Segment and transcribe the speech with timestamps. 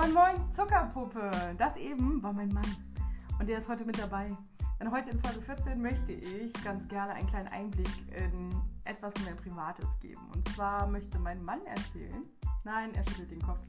[0.00, 2.64] Moin Moin Zuckerpuppe, das eben war mein Mann
[3.38, 4.34] und der ist heute mit dabei.
[4.80, 8.50] Denn heute in Folge 14 möchte ich ganz gerne einen kleinen Einblick in
[8.84, 10.22] etwas mehr Privates geben.
[10.34, 12.24] Und zwar möchte mein Mann erzählen,
[12.64, 13.62] nein, er schüttelt den Kopf,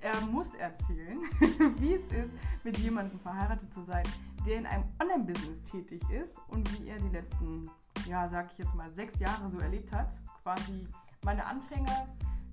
[0.00, 1.18] er muss erzählen,
[1.78, 2.32] wie es ist,
[2.64, 4.04] mit jemandem verheiratet zu sein,
[4.46, 7.68] der in einem Online-Business tätig ist und wie er die letzten,
[8.08, 10.08] ja, sag ich jetzt mal, sechs Jahre so erlebt hat.
[10.42, 10.88] Quasi
[11.22, 12.08] meine Anfänge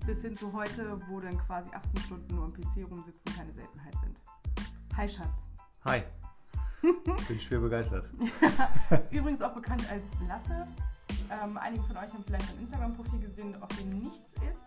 [0.06, 3.94] bis hin zu heute, wo dann quasi 18 Stunden nur am PC rumsitzen keine Seltenheit
[4.02, 4.16] sind.
[4.96, 5.46] Hi Schatz.
[5.84, 6.02] Hi.
[7.28, 8.10] Bin schwer begeistert.
[9.10, 10.66] Übrigens auch bekannt als Lasse.
[11.30, 14.66] Ähm, einige von euch haben vielleicht ein Instagram-Profil gesehen, auf dem nichts ist.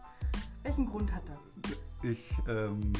[0.64, 1.78] Welchen Grund hat das?
[2.02, 2.92] Ich ähm,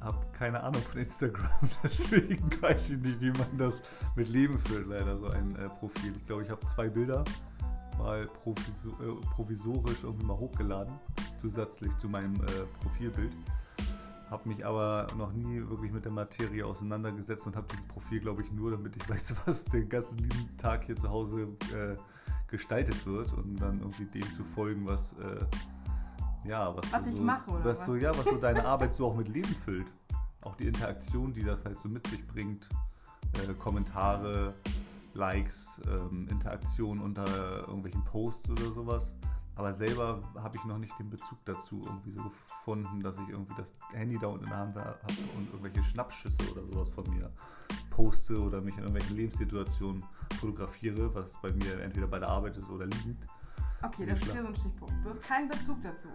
[0.00, 3.82] habe keine Ahnung von Instagram, deswegen weiß ich nicht, wie man das
[4.16, 6.14] mit Leben füllt, leider so ein äh, Profil.
[6.16, 7.24] Ich glaube, ich habe zwei Bilder
[7.98, 10.94] mal provisor äh, provisorisch irgendwie mal hochgeladen,
[11.40, 12.46] zusätzlich zu meinem äh,
[12.82, 13.32] Profilbild.
[14.30, 18.42] Habe mich aber noch nie wirklich mit der Materie auseinandergesetzt und habe dieses Profil, glaube
[18.42, 21.96] ich, nur, damit ich weiß, was den ganzen lieben Tag hier zu Hause äh,
[22.48, 25.44] gestaltet wird und dann irgendwie dem zu folgen, was äh,
[26.44, 27.86] ja, was, was ich so, mache oder was was?
[27.86, 29.86] so ja, was so deine Arbeit so auch mit Leben füllt.
[30.42, 32.68] Auch die Interaktion, die das halt so mit sich bringt,
[33.34, 34.54] äh, Kommentare,
[35.16, 37.26] Likes, ähm, Interaktion unter
[37.66, 39.14] irgendwelchen Posts oder sowas.
[39.56, 43.54] Aber selber habe ich noch nicht den Bezug dazu irgendwie so gefunden, dass ich irgendwie
[43.56, 44.98] das Handy da unten in der Hand habe
[45.36, 47.30] und irgendwelche Schnappschüsse oder sowas von mir
[47.90, 50.04] poste oder mich in irgendwelchen Lebenssituationen
[50.38, 53.26] fotografiere, was bei mir entweder bei der Arbeit ist oder liegend.
[53.82, 54.94] Okay, das ist hier so ein Stichpunkt.
[55.02, 56.08] Du hast keinen Bezug dazu.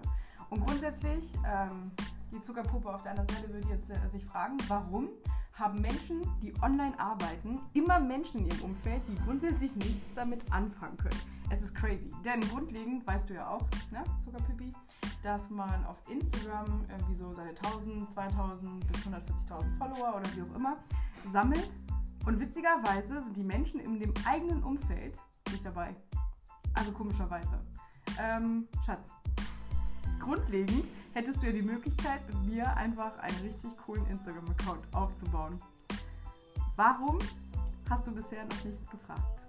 [0.51, 1.91] Und grundsätzlich, ähm,
[2.31, 5.09] die Zuckerpuppe auf der anderen Seite würde jetzt äh, sich fragen, warum
[5.53, 10.97] haben Menschen, die online arbeiten, immer Menschen in ihrem Umfeld, die grundsätzlich nichts damit anfangen
[10.97, 11.19] können?
[11.49, 12.09] Es ist crazy.
[12.23, 14.71] Denn grundlegend weißt du ja auch, ne, Zuckerpippi,
[15.21, 20.55] dass man auf Instagram irgendwie so seine 1000, 2000 bis 140.000 Follower oder wie auch
[20.55, 20.77] immer
[21.31, 21.69] sammelt.
[22.25, 25.17] Und witzigerweise sind die Menschen in dem eigenen Umfeld
[25.51, 25.95] nicht dabei.
[26.73, 27.59] Also komischerweise.
[28.19, 29.09] Ähm, Schatz,
[30.21, 35.57] grundlegend hättest du ja die Möglichkeit, mit mir einfach einen richtig coolen Instagram-Account aufzubauen.
[36.75, 37.19] Warum
[37.89, 39.41] hast du bisher noch nicht gefragt?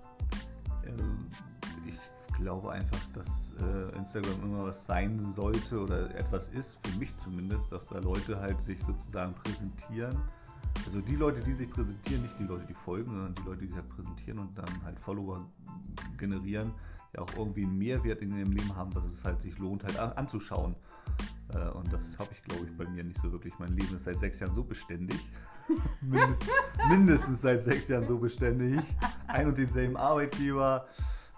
[0.87, 1.29] Ähm,
[1.87, 7.17] Ich glaube einfach, dass äh, Instagram immer was sein sollte oder etwas ist, für mich
[7.19, 10.17] zumindest, dass da Leute halt sich sozusagen präsentieren.
[10.85, 13.67] Also die Leute, die sich präsentieren, nicht die Leute, die folgen, sondern die Leute, die
[13.69, 15.47] sich halt präsentieren und dann halt Follower
[16.19, 16.73] generieren,
[17.15, 19.99] ja auch irgendwie einen Mehrwert in ihrem Leben haben, dass es halt sich lohnt, halt
[19.99, 20.75] anzuschauen.
[21.51, 23.59] Äh, Und das habe ich, glaube ich, bei mir nicht so wirklich.
[23.59, 25.19] Mein Leben ist seit sechs Jahren so beständig.
[26.01, 26.37] Mind
[26.89, 28.81] mindestens seit sechs Jahren so beständig.
[29.29, 30.87] Ein und denselben Arbeitgeber.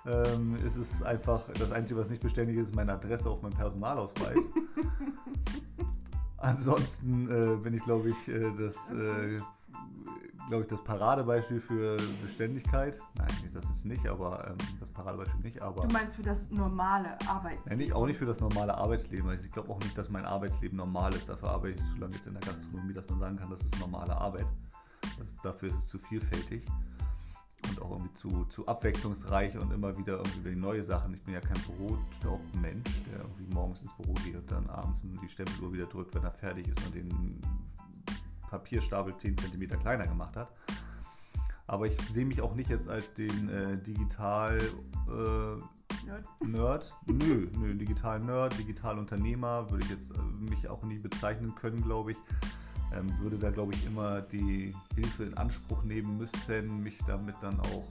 [0.06, 3.54] Ähm, es ist einfach, das Einzige, was nicht beständig ist, ist meine Adresse auf meinem
[3.54, 4.44] Personalausweis.
[6.36, 9.38] Ansonsten äh, bin ich, glaube ich, äh, das, äh,
[10.48, 12.98] glaube ich, das Paradebeispiel für Beständigkeit.
[13.16, 15.86] Nein, das ist nicht, aber ähm, das Paradebeispiel nicht, aber.
[15.86, 17.78] Du meinst für das normale Arbeitsleben?
[17.78, 19.28] Nicht, auch nicht für das normale Arbeitsleben.
[19.28, 21.28] Also ich glaube auch nicht, dass mein Arbeitsleben normal ist.
[21.28, 23.78] Dafür arbeite ich zu lange jetzt in der Gastronomie, dass man sagen kann, das ist
[23.78, 24.46] normale Arbeit.
[25.18, 26.66] Das, dafür ist es zu vielfältig
[27.68, 31.14] und auch irgendwie zu, zu abwechslungsreich und immer wieder irgendwie neue Sachen.
[31.14, 35.28] Ich bin ja kein Bürojob-Mensch, der irgendwie morgens ins Büro geht und dann abends die
[35.28, 37.40] Stempeluhr wieder drückt, wenn er fertig ist und den
[38.54, 40.48] Papierstapel 10 cm kleiner gemacht hat.
[41.66, 44.58] Aber ich sehe mich auch nicht jetzt als den äh, digital
[45.08, 46.24] äh, Nerd?
[46.46, 46.92] Nerd?
[47.06, 51.82] Nö, nö, digital Nerd, digital Unternehmer würde ich jetzt äh, mich auch nie bezeichnen können,
[51.82, 52.16] glaube ich.
[52.94, 57.58] Ähm, würde da, glaube ich, immer die Hilfe in Anspruch nehmen müssen, mich damit dann
[57.60, 57.88] auch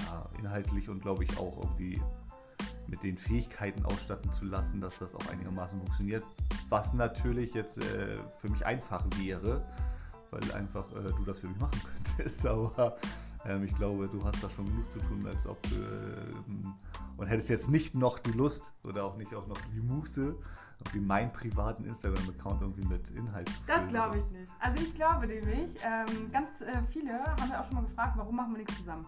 [0.00, 2.00] ja, inhaltlich und, glaube ich, auch irgendwie
[2.88, 6.24] mit den Fähigkeiten ausstatten zu lassen, dass das auch einigermaßen funktioniert.
[6.68, 9.62] Was natürlich jetzt äh, für mich einfach wäre,
[10.30, 11.80] weil einfach äh, du das für mich machen
[12.16, 12.46] könntest.
[12.46, 12.96] Aber
[13.44, 16.74] ähm, ich glaube, du hast da schon genug zu tun, als ob ähm,
[17.16, 20.36] und hättest jetzt nicht noch die Lust oder auch nicht auch noch die Muße,
[20.80, 24.52] irgendwie meinen privaten Instagram-Account irgendwie mit Inhalt zu Das glaube ich nicht.
[24.60, 28.36] Also ich glaube nämlich, ähm, ganz äh, viele haben ja auch schon mal gefragt, warum
[28.36, 29.06] machen wir nichts zusammen?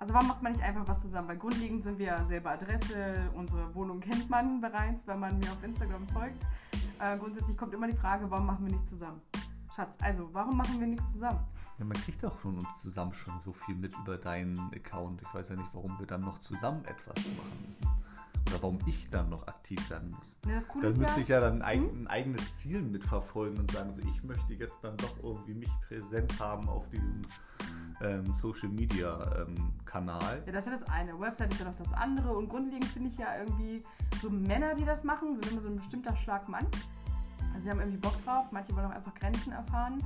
[0.00, 1.28] Also warum macht man nicht einfach was zusammen?
[1.28, 5.52] Weil grundlegend sind wir ja selber Adresse, unsere Wohnung kennt man bereits, wenn man mir
[5.52, 6.42] auf Instagram folgt.
[6.98, 9.20] Äh, grundsätzlich kommt immer die Frage, warum machen wir nichts zusammen?
[9.76, 11.40] Schatz, also warum machen wir nichts zusammen?
[11.78, 15.20] Ja, man kriegt doch schon uns zusammen schon so viel mit über deinen Account.
[15.20, 17.86] Ich weiß ja nicht, warum wir dann noch zusammen etwas machen müssen.
[18.48, 20.36] Oder warum ich dann noch aktiv werden muss.
[20.44, 23.58] Ne, das Coole Dann ist müsste ja, ich ja dann ein, ein eigenes Ziel mitverfolgen
[23.58, 27.22] und sagen, so ich möchte jetzt dann doch irgendwie mich präsent haben auf diesem
[28.02, 30.42] ähm, Social Media ähm, Kanal.
[30.46, 31.18] Ja, das ist ja das eine.
[31.20, 32.36] Website ist ja noch das andere.
[32.36, 33.82] Und grundlegend finde ich ja irgendwie
[34.20, 36.66] so Männer, die das machen, sind immer so ein bestimmter Schlag Mann.
[37.52, 40.02] Also sie haben irgendwie Bock drauf, manche wollen auch einfach Grenzen erfahren.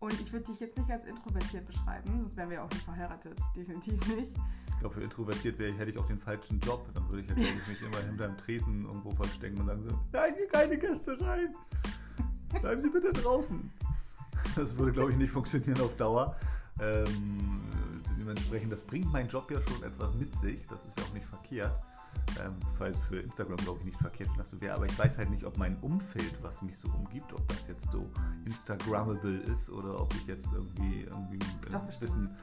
[0.00, 3.38] Und ich würde dich jetzt nicht als introvertiert beschreiben, sonst wären wir auch nicht verheiratet,
[3.54, 4.34] definitiv nicht.
[4.68, 6.86] Ich glaube, für introvertiert wäre, hätte ich auch den falschen Job.
[6.92, 9.82] Dann würde ich ja, glaube ich, mich immer hinter einem Tresen irgendwo verstecken und sagen
[9.88, 11.54] so, nein, hier keine Gäste rein.
[12.60, 13.70] Bleiben Sie bitte draußen.
[14.54, 16.36] Das würde, glaube ich, nicht funktionieren auf Dauer.
[16.78, 20.66] Ähm, dementsprechend, das bringt mein Job ja schon etwas mit sich.
[20.66, 21.74] Das ist ja auch nicht verkehrt.
[22.44, 24.74] Ähm, weil es für Instagram, glaube ich, nicht verkehrt dass du wäre.
[24.74, 27.90] Aber ich weiß halt nicht, ob mein Umfeld, was mich so umgibt, ob das jetzt
[27.90, 28.10] so
[28.44, 32.36] Instagrammable ist oder ob ich jetzt irgendwie, irgendwie in einer gewissen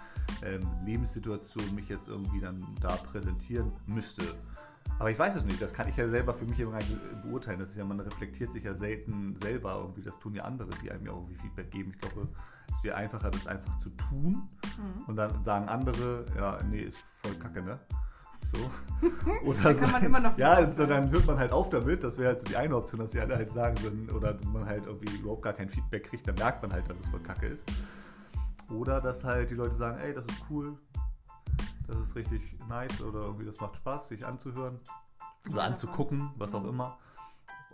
[0.43, 4.23] ähm, Lebenssituation mich jetzt irgendwie dann da präsentieren müsste.
[4.99, 7.23] Aber ich weiß es nicht, das kann ich ja selber für mich immer gar nicht
[7.23, 7.59] beurteilen.
[7.59, 10.01] Das ist ja, man reflektiert sich ja selten selber irgendwie.
[10.01, 11.91] Das tun ja andere, die einem ja irgendwie Feedback geben.
[11.93, 12.27] Ich glaube,
[12.71, 14.47] es wäre einfacher, das einfach zu tun.
[14.77, 15.03] Mhm.
[15.07, 17.79] Und dann sagen andere, ja, nee, ist voll kacke, ne?
[18.45, 18.57] So.
[19.45, 19.73] Oder
[20.19, 22.03] noch ja, so, dann hört man halt auf damit.
[22.03, 24.65] Das wäre halt so die eine Option, dass sie alle halt sagen würden, oder man
[24.65, 27.47] halt irgendwie überhaupt gar kein Feedback kriegt, dann merkt man halt, dass es voll kacke
[27.47, 27.63] ist.
[28.69, 30.77] Oder dass halt die Leute sagen, ey, das ist cool,
[31.87, 34.79] das ist richtig nice oder irgendwie das macht Spaß, sich anzuhören
[35.51, 36.97] oder anzugucken, was auch immer.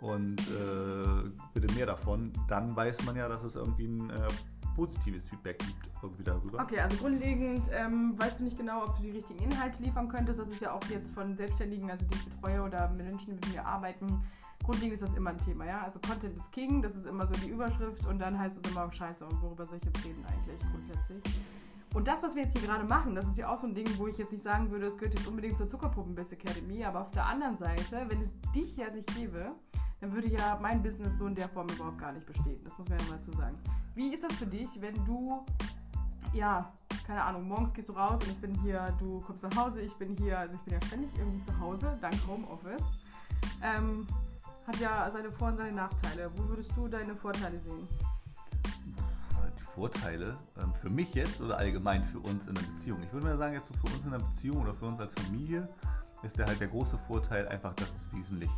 [0.00, 2.32] Und äh, bitte mehr davon.
[2.48, 4.28] Dann weiß man ja, dass es irgendwie ein äh,
[4.74, 6.62] positives Feedback gibt irgendwie darüber.
[6.62, 10.38] Okay, also grundlegend ähm, weißt du nicht genau, ob du die richtigen Inhalte liefern könntest.
[10.38, 13.64] Das ist ja auch jetzt von Selbstständigen, also die ich betreue oder Menschen, mit mir
[13.64, 14.22] arbeiten.
[14.64, 15.82] Grundlegend ist das immer ein Thema, ja.
[15.82, 18.90] Also Content is King, das ist immer so die Überschrift und dann heißt es immer,
[18.90, 21.40] scheiße, und worüber soll ich jetzt reden eigentlich grundsätzlich?
[21.92, 23.88] Und das, was wir jetzt hier gerade machen, das ist ja auch so ein Ding,
[23.98, 27.10] wo ich jetzt nicht sagen würde, es gehört jetzt unbedingt zur Zuckerpuppenbiss Academy, aber auf
[27.10, 29.52] der anderen Seite, wenn es dich ja nicht gäbe,
[30.00, 32.60] dann würde ja mein Business so in der Form überhaupt gar nicht bestehen.
[32.64, 33.56] Das muss man ja mal dazu sagen.
[33.94, 35.44] Wie ist das für dich, wenn du,
[36.32, 36.72] ja,
[37.06, 39.94] keine Ahnung, morgens gehst du raus und ich bin hier, du kommst nach Hause, ich
[39.96, 42.82] bin hier, also ich bin ja ständig irgendwie zu Hause, dank Homeoffice.
[43.62, 44.06] Ähm,
[44.66, 46.30] hat ja seine Vor- und seine Nachteile.
[46.36, 47.88] Wo würdest du deine Vorteile sehen?
[49.58, 53.02] Die Vorteile ähm, für mich jetzt oder allgemein für uns in der Beziehung?
[53.02, 55.12] Ich würde mal sagen, jetzt so für uns in der Beziehung oder für uns als
[55.14, 55.68] Familie
[56.22, 58.50] ist der halt der große Vorteil einfach, dass es wesentlich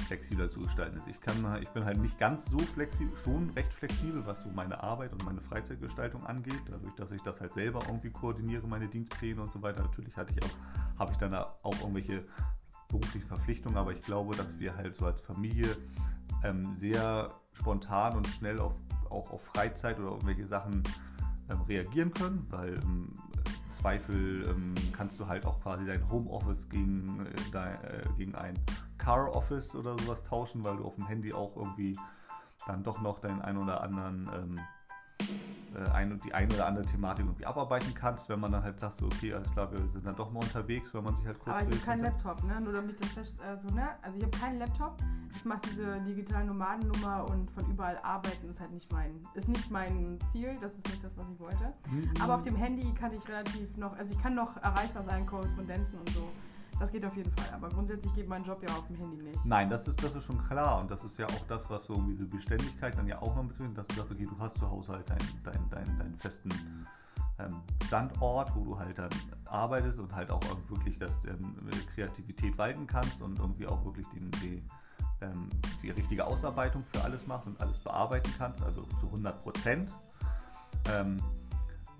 [0.00, 1.08] flexibler zu gestalten ist.
[1.08, 4.82] Ich, kann, ich bin halt nicht ganz so flexibel, schon recht flexibel, was so meine
[4.82, 9.42] Arbeit und meine Freizeitgestaltung angeht, dadurch, dass ich das halt selber irgendwie koordiniere, meine Dienstpläne
[9.42, 9.82] und so weiter.
[9.82, 12.24] Natürlich hatte ich auch, habe ich dann auch irgendwelche
[12.88, 15.76] beruflichen Verpflichtungen, aber ich glaube, dass wir halt so als Familie
[16.42, 18.74] ähm, sehr spontan und schnell auf,
[19.08, 20.82] auch auf Freizeit oder irgendwelche Sachen
[21.50, 23.12] ähm, reagieren können, weil ähm,
[23.70, 28.54] Zweifel ähm, kannst du halt auch quasi dein Homeoffice gegen, äh, äh, gegen ein
[29.00, 31.98] Car Office oder sowas tauschen, weil du auf dem Handy auch irgendwie
[32.66, 34.60] dann doch noch deinen ein oder anderen ähm,
[35.74, 38.96] äh, ein, die ein oder andere Thematik irgendwie abarbeiten kannst, wenn man dann halt sagt,
[38.96, 41.56] so, okay, alles klar, wir sind dann doch mal unterwegs, wenn man sich halt kurz.
[41.56, 42.60] Aber ich habe keinen Laptop, ne?
[42.60, 43.88] Nur damit das fest, also, ne?
[44.02, 44.98] Also ich habe keinen Laptop.
[45.34, 49.70] Ich mache diese digitale Nomadennummer und von überall arbeiten ist halt nicht mein, ist nicht
[49.70, 51.72] mein Ziel, das ist nicht das, was ich wollte.
[51.88, 52.10] Mhm.
[52.20, 56.00] Aber auf dem Handy kann ich relativ noch, also ich kann noch erreichbar sein, Korrespondenzen
[56.00, 56.28] und so.
[56.80, 59.44] Das geht auf jeden Fall, aber grundsätzlich geht mein Job ja auf dem Handy nicht.
[59.44, 61.94] Nein, das ist, das ist schon klar und das ist ja auch das, was so
[62.00, 64.68] diese Beständigkeit dann ja auch noch ein bisschen, dass du sagst, okay, du hast zu
[64.68, 66.48] Hause halt deinen dein, dein, dein festen
[67.38, 69.10] ähm, Standort, wo du halt dann
[69.44, 70.40] arbeitest und halt auch
[70.70, 71.54] wirklich das ähm,
[71.94, 74.64] Kreativität walten kannst und irgendwie auch wirklich die, die,
[75.20, 75.50] ähm,
[75.82, 79.92] die richtige Ausarbeitung für alles machst und alles bearbeiten kannst, also zu 100 Prozent.
[80.88, 81.20] Ähm,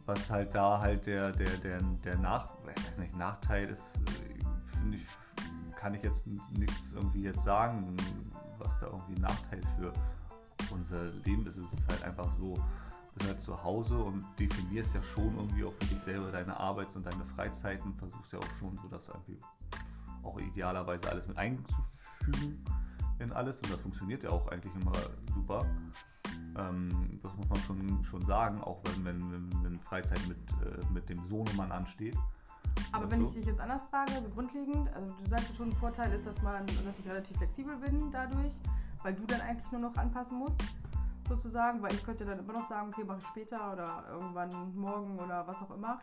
[0.06, 2.48] was halt da halt der, der, der, der Nach,
[2.98, 4.00] nicht, Nachteil ist,
[4.92, 5.06] ich,
[5.76, 7.96] kann ich jetzt nichts irgendwie jetzt sagen,
[8.58, 9.92] was da irgendwie ein Nachteil für
[10.72, 11.56] unser Leben ist.
[11.56, 15.64] Es ist halt einfach so, du bist halt zu Hause und definierst ja schon irgendwie
[15.64, 19.08] auch für dich selber deine Arbeits- und deine Freizeiten, versuchst ja auch schon so das
[19.08, 19.38] irgendwie
[20.22, 22.64] auch idealerweise alles mit einzufügen
[23.20, 24.92] in alles und das funktioniert ja auch eigentlich immer
[25.34, 25.66] super.
[26.56, 31.08] Ähm, das muss man schon, schon sagen, auch wenn, wenn, wenn Freizeit mit, äh, mit
[31.08, 32.16] dem Sohnemann ansteht.
[32.92, 33.26] Aber wenn so?
[33.26, 36.40] ich dich jetzt anders frage, also grundlegend, also du sagst schon, ein Vorteil ist, dass,
[36.42, 38.54] man, dass ich relativ flexibel bin dadurch,
[39.02, 40.60] weil du dann eigentlich nur noch anpassen musst,
[41.28, 45.18] sozusagen, weil ich könnte dann immer noch sagen, okay, mache ich später oder irgendwann morgen
[45.18, 46.00] oder was auch immer.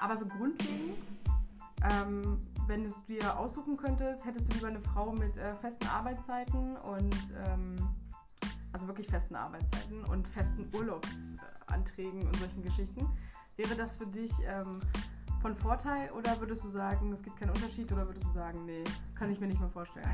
[0.00, 1.02] Aber so grundlegend,
[1.90, 5.86] ähm, wenn du es dir aussuchen könntest, hättest du lieber eine Frau mit äh, festen
[5.88, 7.16] Arbeitszeiten und
[7.46, 7.76] ähm,
[8.72, 13.08] also wirklich festen Arbeitszeiten und festen Urlaubsanträgen und solchen Geschichten.
[13.56, 14.80] Wäre das für dich ähm,
[15.40, 18.84] von Vorteil oder würdest du sagen, es gibt keinen Unterschied oder würdest du sagen, nee,
[19.14, 20.06] kann ich mir nicht mehr vorstellen?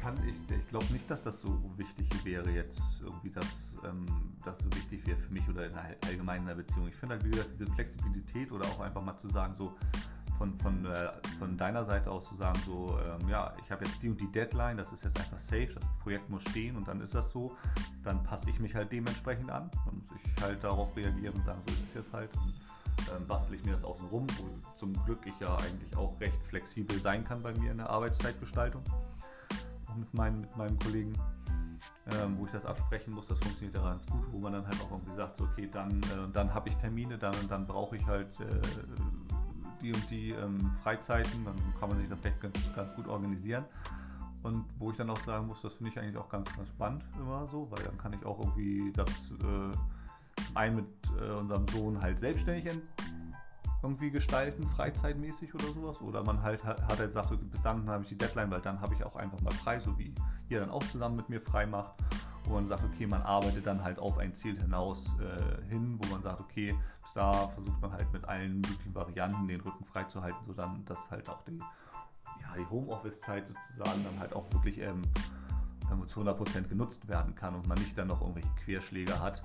[0.00, 3.46] Kann ich, ich glaube nicht, dass das so wichtig wäre jetzt irgendwie, dass
[3.84, 4.06] ähm,
[4.44, 5.74] das so wichtig wäre für mich oder in
[6.06, 6.88] allgemein in einer Beziehung.
[6.88, 9.76] Ich finde halt, wie gesagt, diese Flexibilität oder auch einfach mal zu sagen, so
[10.38, 14.02] von, von, äh, von deiner Seite aus zu sagen, so, ähm, ja, ich habe jetzt
[14.02, 17.00] die und die Deadline, das ist jetzt einfach safe, das Projekt muss stehen und dann
[17.00, 17.56] ist das so,
[18.02, 19.70] dann passe ich mich halt dementsprechend an.
[19.84, 22.30] Muss ich halt darauf reagieren und sagen, so ist es jetzt halt.
[22.38, 22.54] Und,
[23.16, 26.42] ähm, bastel ich mir das außen rum, wo zum Glück ich ja eigentlich auch recht
[26.48, 28.82] flexibel sein kann bei mir in der Arbeitszeitgestaltung.
[29.96, 31.12] Mit, meinen, mit meinem Kollegen,
[32.12, 34.80] ähm, wo ich das absprechen muss, das funktioniert ja ganz gut, wo man dann halt
[34.80, 38.06] auch irgendwie sagt, so, okay, dann, äh, dann habe ich Termine, dann dann brauche ich
[38.06, 38.44] halt äh,
[39.82, 43.64] die und die ähm, Freizeiten, dann kann man sich das recht ganz, ganz gut organisieren.
[44.42, 47.04] Und wo ich dann auch sagen muss, das finde ich eigentlich auch ganz, ganz spannend
[47.18, 49.08] immer so, weil dann kann ich auch irgendwie das
[49.40, 49.76] äh,
[50.54, 50.86] ein mit
[51.20, 52.68] äh, unserem Sohn halt selbstständig
[53.82, 56.00] irgendwie gestalten, freizeitmäßig oder sowas.
[56.00, 58.94] Oder man halt hat, halt sagt, bis dann habe ich die Deadline, weil dann habe
[58.94, 60.14] ich auch einfach mal frei, so wie
[60.48, 61.94] ihr dann auch zusammen mit mir frei macht.
[62.44, 66.12] Wo man sagt, okay, man arbeitet dann halt auf ein Ziel hinaus äh, hin, wo
[66.12, 70.04] man sagt, okay, bis da versucht man halt mit allen möglichen Varianten den Rücken frei
[70.04, 74.78] zu halten, so dass halt auch die, ja, die Homeoffice-Zeit sozusagen dann halt auch wirklich
[74.78, 75.02] ähm,
[76.08, 79.42] zu 100% genutzt werden kann und man nicht dann noch irgendwelche Querschläge hat,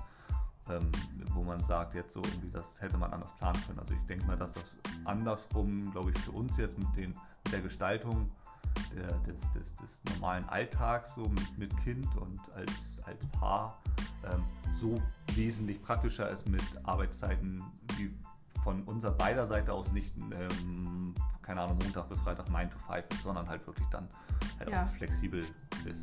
[0.70, 0.90] ähm,
[1.34, 3.78] wo man sagt, jetzt so irgendwie, das hätte man anders planen können.
[3.78, 7.52] Also ich denke mal, dass das andersrum, glaube ich, für uns jetzt mit, den, mit
[7.52, 8.30] der Gestaltung
[8.94, 13.78] der, des, des, des, normalen Alltags so mit, mit Kind und als, als Paar
[14.24, 14.44] ähm,
[14.80, 15.00] so
[15.34, 17.62] wesentlich praktischer ist mit Arbeitszeiten,
[17.98, 18.12] die
[18.62, 23.04] von unserer beider Seite aus nicht, ähm, keine Ahnung, Montag bis Freitag 9 to 5
[23.10, 24.08] ist, sondern halt wirklich dann
[24.58, 24.84] halt ja.
[24.84, 25.44] auch flexibel
[25.84, 26.02] ist.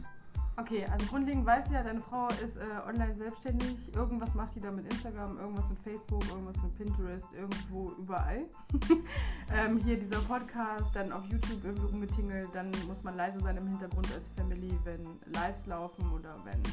[0.57, 3.93] Okay, also grundlegend weißt du ja, deine Frau ist äh, online selbstständig.
[3.93, 8.45] Irgendwas macht die da mit Instagram, irgendwas mit Facebook, irgendwas mit Pinterest, irgendwo überall.
[9.53, 12.47] ähm, hier dieser Podcast, dann auf YouTube irgendwie rumgetingelt.
[12.53, 15.01] Dann muss man leise sein im Hintergrund als Family, wenn
[15.33, 16.63] Lives laufen oder wenn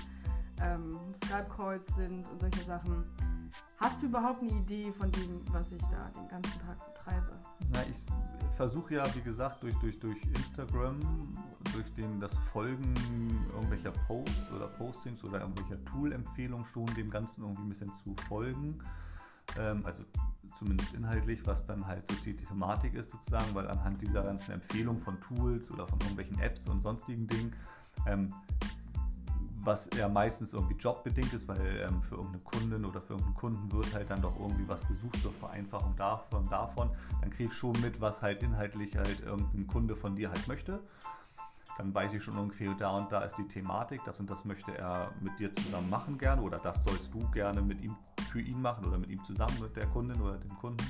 [0.64, 3.04] ähm, Skype-Calls sind und solche Sachen.
[3.78, 7.32] Hast du überhaupt eine Idee von dem, was ich da den ganzen Tag so treibe?
[7.72, 8.06] Na, ich
[8.56, 11.00] versuche ja, wie gesagt, durch, durch, durch Instagram,
[11.72, 12.94] durch den, das Folgen
[13.52, 18.78] irgendwelcher Posts oder Postings oder irgendwelcher Tool-Empfehlungen schon dem Ganzen irgendwie ein bisschen zu folgen.
[19.58, 20.04] Ähm, also
[20.58, 25.00] zumindest inhaltlich, was dann halt so die Thematik ist sozusagen, weil anhand dieser ganzen Empfehlungen
[25.00, 27.52] von Tools oder von irgendwelchen Apps und sonstigen Dingen
[28.06, 28.32] ähm,
[29.64, 33.72] was ja meistens irgendwie jobbedingt ist, weil ähm, für irgendeine Kundin oder für irgendeinen Kunden
[33.72, 36.90] wird halt dann doch irgendwie was gesucht zur Vereinfachung davon, davon.
[37.20, 40.80] Dann kriege ich schon mit, was halt inhaltlich halt irgendein Kunde von dir halt möchte.
[41.78, 44.76] Dann weiß ich schon ungefähr, da und da ist die Thematik, das und das möchte
[44.76, 47.96] er mit dir zusammen machen gerne oder das sollst du gerne mit ihm
[48.30, 50.86] für ihn machen oder mit ihm zusammen mit der Kundin oder dem Kunden.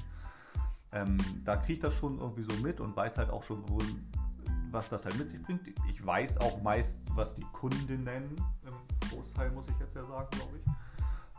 [0.92, 3.78] Ähm, da kriege ich das schon irgendwie so mit und weiß halt auch schon, wo,
[4.70, 5.62] was das halt mit sich bringt.
[5.88, 8.36] Ich weiß auch meist, was die Kundinnen,
[8.66, 10.72] im Großteil muss ich jetzt ja sagen, glaube ich.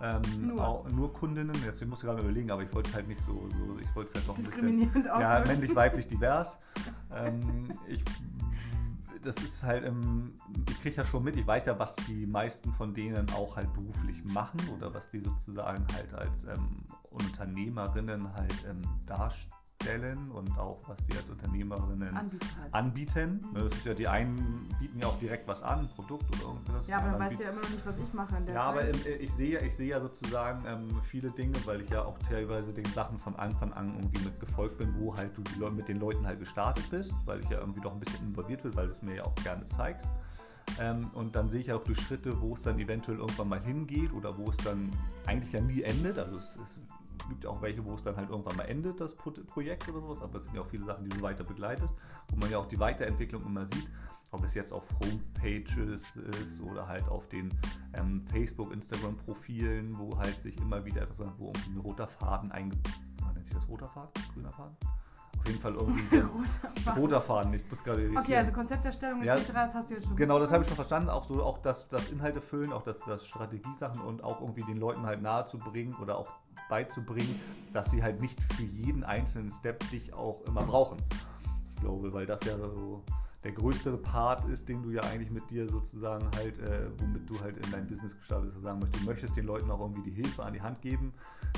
[0.01, 0.67] Ähm, nur.
[0.67, 3.47] Auch, nur Kundinnen, jetzt muss ich gerade überlegen, aber ich wollte es halt nicht so,
[3.51, 6.57] so ich wollte es halt doch ein bisschen ja, männlich, weiblich, divers.
[7.15, 8.03] ähm, ich,
[9.23, 10.33] das ist halt, ähm,
[10.69, 13.73] ich kriege ja schon mit, ich weiß ja, was die meisten von denen auch halt
[13.73, 20.57] beruflich machen oder was die sozusagen halt als ähm, Unternehmerinnen halt ähm, darstellen stellen und
[20.57, 22.47] auch was die als Unternehmerinnen anbieten.
[22.59, 22.73] Halt.
[22.73, 23.45] anbieten.
[23.51, 23.55] Mhm.
[23.55, 26.87] Das ist ja die einen bieten ja auch direkt was an, ein Produkt oder irgendwas.
[26.87, 28.61] Ja, aber dann weißt du ja immer noch nicht, was ich mache in der Ja,
[28.61, 28.69] Zeit.
[28.69, 32.17] aber äh, ich sehe, ich sehe ja sozusagen ähm, viele Dinge, weil ich ja auch
[32.19, 35.87] teilweise den Sachen von Anfang an irgendwie mit gefolgt bin, wo halt du die mit
[35.87, 38.87] den Leuten halt gestartet bist, weil ich ja irgendwie doch ein bisschen involviert will, weil
[38.87, 40.07] du es mir ja auch gerne zeigst.
[40.79, 44.13] Ähm, und dann sehe ich auch die Schritte, wo es dann eventuell irgendwann mal hingeht
[44.13, 44.91] oder wo es dann
[45.25, 46.17] eigentlich ja nie endet.
[46.17, 46.77] Also es, es
[47.29, 50.21] gibt ja auch welche, wo es dann halt irgendwann mal endet, das Projekt oder sowas,
[50.21, 51.95] aber es sind ja auch viele Sachen, die du weiter begleitest,
[52.29, 53.89] wo man ja auch die Weiterentwicklung immer sieht,
[54.31, 57.49] ob es jetzt auf Homepages ist oder halt auf den
[57.93, 62.91] ähm, Facebook, Instagram-Profilen, wo halt sich immer wieder etwas, wo irgendwie ein roter Faden eingebaut
[63.43, 64.09] nennt sich das roter Faden?
[64.33, 64.75] Grüner Faden?
[65.37, 67.53] Auf jeden Fall irgendwie so roter, roter Faden.
[67.53, 69.47] Ich muss gerade Okay, also Konzepterstellung etc.
[69.49, 71.09] Ja, das hast du jetzt schon Genau, das habe ich schon verstanden.
[71.09, 74.77] Auch so auch das, das Inhalte füllen, auch das, das Strategiesachen und auch irgendwie den
[74.77, 76.31] Leuten halt nahe zu bringen oder auch
[76.69, 77.39] beizubringen,
[77.73, 80.97] dass sie halt nicht für jeden einzelnen Step dich auch immer brauchen.
[81.75, 83.03] Ich glaube, weil das ja so
[83.43, 87.39] der größte Part ist, den du ja eigentlich mit dir sozusagen halt, äh, womit du
[87.41, 90.15] halt in dein Business gestartet hast, sagen möchtest, du möchtest den Leuten auch irgendwie die
[90.15, 91.13] Hilfe an die Hand geben,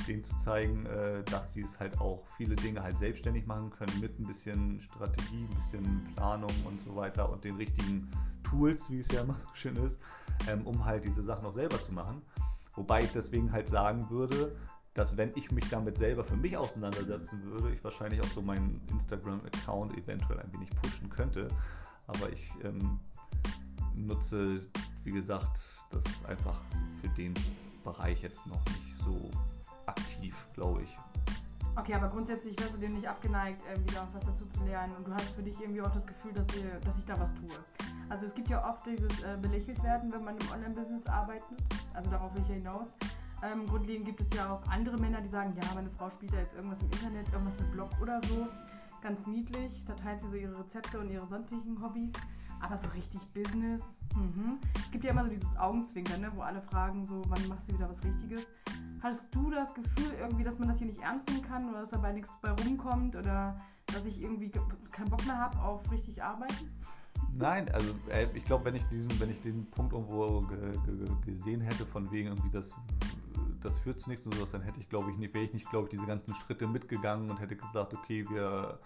[0.07, 3.99] denen zu zeigen, äh, dass sie es halt auch viele Dinge halt selbstständig machen können
[3.99, 8.09] mit ein bisschen Strategie, ein bisschen Planung und so weiter und den richtigen
[8.43, 9.99] Tools, wie es ja immer so schön ist,
[10.47, 12.21] ähm, um halt diese Sachen auch selber zu machen.
[12.75, 14.55] Wobei ich deswegen halt sagen würde,
[14.95, 18.81] dass wenn ich mich damit selber für mich auseinandersetzen würde, ich wahrscheinlich auch so meinen
[18.91, 21.49] Instagram-Account eventuell ein wenig pushen könnte.
[22.07, 22.99] Aber ich ähm,
[23.93, 24.61] nutze,
[25.03, 25.61] wie gesagt,
[25.91, 26.61] das einfach
[27.01, 27.33] für den
[27.83, 29.29] Bereich jetzt noch nicht so
[29.85, 30.97] aktiv, glaube ich.
[31.75, 35.05] Okay, aber grundsätzlich wärst du dem nicht abgeneigt, irgendwie da was dazu zu lernen und
[35.05, 37.49] du hast für dich irgendwie auch das Gefühl, dass, ihr, dass ich da was tue.
[38.07, 41.57] Also es gibt ja oft dieses äh, belächelt werden, wenn man im Online-Business arbeitet.
[41.93, 42.87] Also darauf will ich ja hinaus.
[43.43, 46.37] Ähm, grundlegend gibt es ja auch andere Männer, die sagen, ja, meine Frau spielt da
[46.37, 48.47] jetzt irgendwas im Internet, irgendwas mit Blog oder so.
[49.01, 52.13] Ganz niedlich, da teilt sie so ihre Rezepte und ihre sonstigen Hobbys.
[52.61, 53.81] Aber so richtig Business.
[54.15, 54.59] Mhm.
[54.75, 57.73] Es gibt ja immer so dieses Augenzwinkern, ne, wo alle fragen, so, wann machst du
[57.73, 58.47] wieder was Richtiges?
[59.03, 61.89] Hast du das Gefühl irgendwie, dass man das hier nicht ernst nehmen kann oder dass
[61.91, 63.55] dabei nichts bei rumkommt oder
[63.87, 64.49] dass ich irgendwie
[64.91, 66.71] keinen Bock mehr habe auf richtig arbeiten?
[67.37, 71.05] Nein, also äh, ich glaube, wenn ich diesen, wenn ich den Punkt irgendwo ge, ge,
[71.25, 72.73] gesehen hätte, von wegen irgendwie das,
[73.65, 75.69] das führt zu nichts und sowas, dann hätte ich, glaube ich, nicht, wäre ich nicht,
[75.69, 78.79] glaube ich, diese ganzen Schritte mitgegangen und hätte gesagt, okay, wir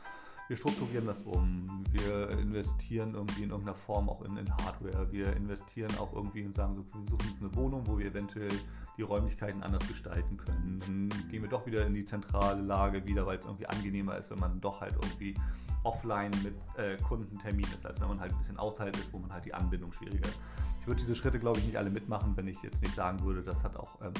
[0.49, 5.35] wir strukturieren das um, wir investieren irgendwie in irgendeiner Form auch in, in, Hardware, wir
[5.35, 8.49] investieren auch irgendwie und sagen so, wir suchen eine Wohnung, wo wir eventuell
[8.97, 10.79] die Räumlichkeiten anders gestalten können.
[10.79, 14.31] Dann gehen wir doch wieder in die zentrale Lage wieder, weil es irgendwie angenehmer ist,
[14.31, 15.35] wenn man doch halt irgendwie
[15.83, 19.31] offline mit äh, Kundentermin ist, als wenn man halt ein bisschen außerhalb ist, wo man
[19.31, 20.39] halt die Anbindung schwieriger ist.
[20.81, 23.43] Ich würde diese Schritte, glaube ich, nicht alle mitmachen, wenn ich jetzt nicht sagen würde,
[23.43, 24.13] das hat auch ähm,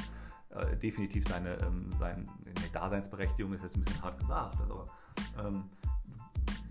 [0.52, 2.26] äh, definitiv seine, ähm, seine
[2.74, 4.86] Daseinsberechtigung, ist jetzt ein bisschen hart gesagt, also,
[5.40, 5.64] ähm,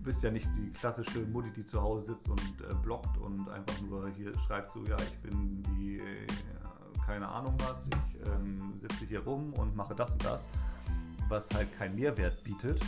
[0.03, 3.81] bist ja nicht die klassische Mutti, die zu Hause sitzt und äh, bloggt und einfach
[3.83, 6.27] nur hier schreibt so, ja, ich bin die, äh,
[7.05, 10.49] keine Ahnung was, ich ähm, sitze hier rum und mache das und das,
[11.29, 12.81] was halt keinen Mehrwert bietet.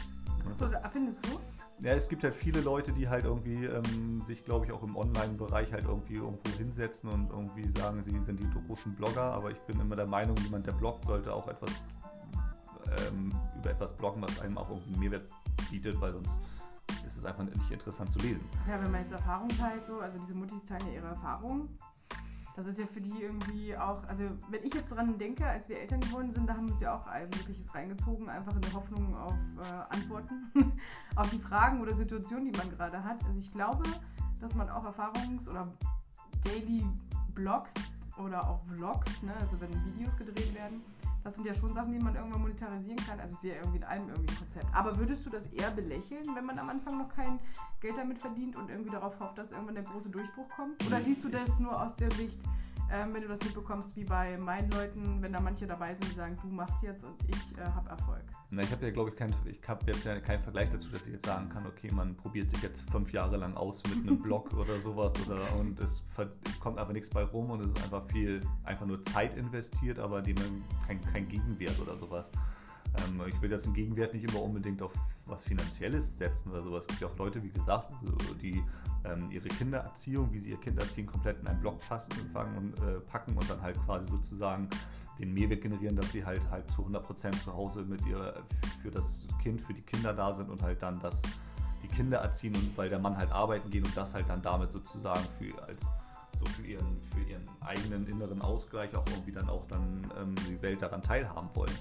[0.58, 1.38] So, findest du?
[1.82, 4.96] Ja, es gibt halt viele Leute, die halt irgendwie ähm, sich, glaube ich, auch im
[4.96, 9.58] Online-Bereich halt irgendwie irgendwo hinsetzen und irgendwie sagen, sie sind die großen Blogger, aber ich
[9.60, 11.70] bin immer der Meinung, jemand, der bloggt, sollte auch etwas
[13.08, 15.30] ähm, über etwas bloggen, was einem auch irgendwie Mehrwert
[15.70, 16.38] bietet, weil sonst
[17.06, 18.44] ist es einfach nicht interessant zu lesen.
[18.68, 21.78] Ja, wenn man jetzt Erfahrung teilt, so, also diese Muttis teilen ja ihre Erfahrungen.
[22.56, 25.78] Das ist ja für die irgendwie auch, also wenn ich jetzt dran denke, als wir
[25.78, 28.72] Eltern geworden sind, da haben wir uns ja auch all Mögliches reingezogen, einfach in der
[28.72, 30.52] Hoffnung auf äh, Antworten,
[31.16, 33.24] auf die Fragen oder Situationen, die man gerade hat.
[33.24, 33.84] Also ich glaube,
[34.40, 35.68] dass man auch Erfahrungs- oder
[36.42, 36.84] Daily
[37.34, 37.72] Blogs
[38.18, 40.82] oder auch Vlogs, ne, also wenn Videos gedreht werden,
[41.22, 43.20] das sind ja schon Sachen, die man irgendwann monetarisieren kann.
[43.20, 44.66] Also ich sehe irgendwie in allem irgendwie ein Konzept.
[44.74, 47.38] Aber würdest du das eher belächeln, wenn man am Anfang noch kein
[47.80, 50.84] Geld damit verdient und irgendwie darauf hofft, dass irgendwann der große Durchbruch kommt?
[50.86, 52.40] Oder siehst du das nur aus der Sicht,
[52.92, 56.16] ähm, wenn du das mitbekommst, wie bei meinen Leuten, wenn da manche dabei sind, die
[56.16, 58.22] sagen, du machst jetzt und ich äh, habe Erfolg.
[58.50, 61.06] Na, ich habe ja, glaube ich, kein, ich habe jetzt ja keinen Vergleich dazu, dass
[61.06, 64.18] ich jetzt sagen kann, okay, man probiert sich jetzt fünf Jahre lang aus mit einem
[64.22, 66.02] Blog oder sowas oder und es
[66.58, 70.20] kommt aber nichts bei rum und es ist einfach viel, einfach nur Zeit investiert, aber
[70.20, 70.36] dem
[70.86, 72.30] kein, kein Gegenwert oder sowas.
[72.98, 74.92] Ähm, ich will jetzt einen Gegenwert nicht immer unbedingt auf
[75.26, 76.84] was Finanzielles setzen oder sowas.
[76.84, 77.92] Es gibt ja auch Leute, wie gesagt,
[78.42, 78.62] die
[79.04, 82.78] ähm, ihre Kindererziehung, wie sie ihr Kind erziehen, komplett in einen Blog fassen, fangen und
[82.82, 84.68] äh, packen und dann halt quasi sozusagen
[85.18, 88.34] den Mehrwert generieren, dass sie halt halt zu 100% zu Hause mit ihr
[88.82, 91.22] für das Kind, für die Kinder da sind und halt dann das
[91.82, 94.70] die Kinder erziehen und weil der Mann halt arbeiten geht und das halt dann damit
[94.70, 95.82] sozusagen für als
[96.38, 100.60] so für ihren, für ihren eigenen inneren Ausgleich auch irgendwie dann auch dann ähm, die
[100.62, 101.72] Welt daran teilhaben wollen.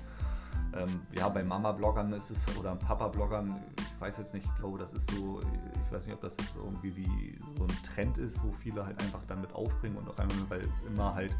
[0.73, 4.93] Ähm, ja, bei Mama-Bloggern ist es, oder Papa-Bloggern, ich weiß jetzt nicht, ich glaube, das
[4.93, 8.51] ist so, ich weiß nicht, ob das jetzt irgendwie wie so ein Trend ist, wo
[8.53, 11.35] viele halt einfach damit aufspringen und auch einmal, weil es immer halt,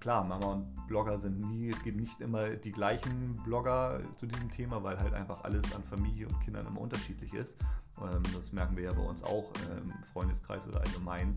[0.00, 4.50] klar, Mama und Blogger sind nie, es gibt nicht immer die gleichen Blogger zu diesem
[4.50, 7.56] Thema, weil halt einfach alles an Familie und Kindern immer unterschiedlich ist.
[8.00, 9.50] Ähm, das merken wir ja bei uns auch
[9.82, 11.36] im Freundeskreis oder allgemein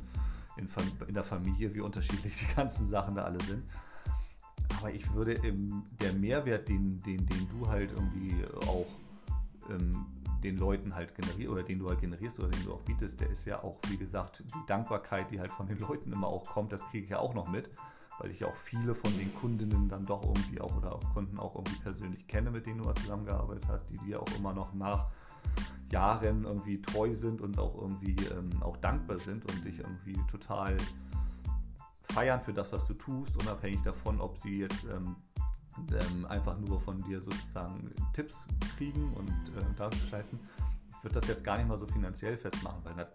[0.57, 0.67] in,
[1.07, 3.63] in der Familie, wie unterschiedlich die ganzen Sachen da alle sind.
[4.79, 8.35] Aber ich würde im, der Mehrwert, den, den, den du halt irgendwie
[8.67, 8.87] auch
[9.69, 10.05] ähm,
[10.43, 13.29] den Leuten halt generierst oder den du halt generierst oder den du auch bietest, der
[13.29, 16.71] ist ja auch, wie gesagt, die Dankbarkeit, die halt von den Leuten immer auch kommt,
[16.71, 17.69] das kriege ich ja auch noch mit,
[18.19, 21.39] weil ich ja auch viele von den Kundinnen dann doch irgendwie auch oder auch Kunden
[21.39, 24.73] auch irgendwie persönlich kenne, mit denen du mal zusammengearbeitet hast, die dir auch immer noch
[24.73, 25.07] nach
[25.91, 30.75] Jahren irgendwie treu sind und auch irgendwie ähm, auch dankbar sind und dich irgendwie total
[32.13, 35.15] feiern für das, was du tust, unabhängig davon, ob sie jetzt ähm,
[35.77, 38.45] ähm, einfach nur von dir sozusagen Tipps
[38.77, 40.39] kriegen und äh, daraus gestalten.
[40.89, 43.13] Ich würde das jetzt gar nicht mal so finanziell festmachen, weil nat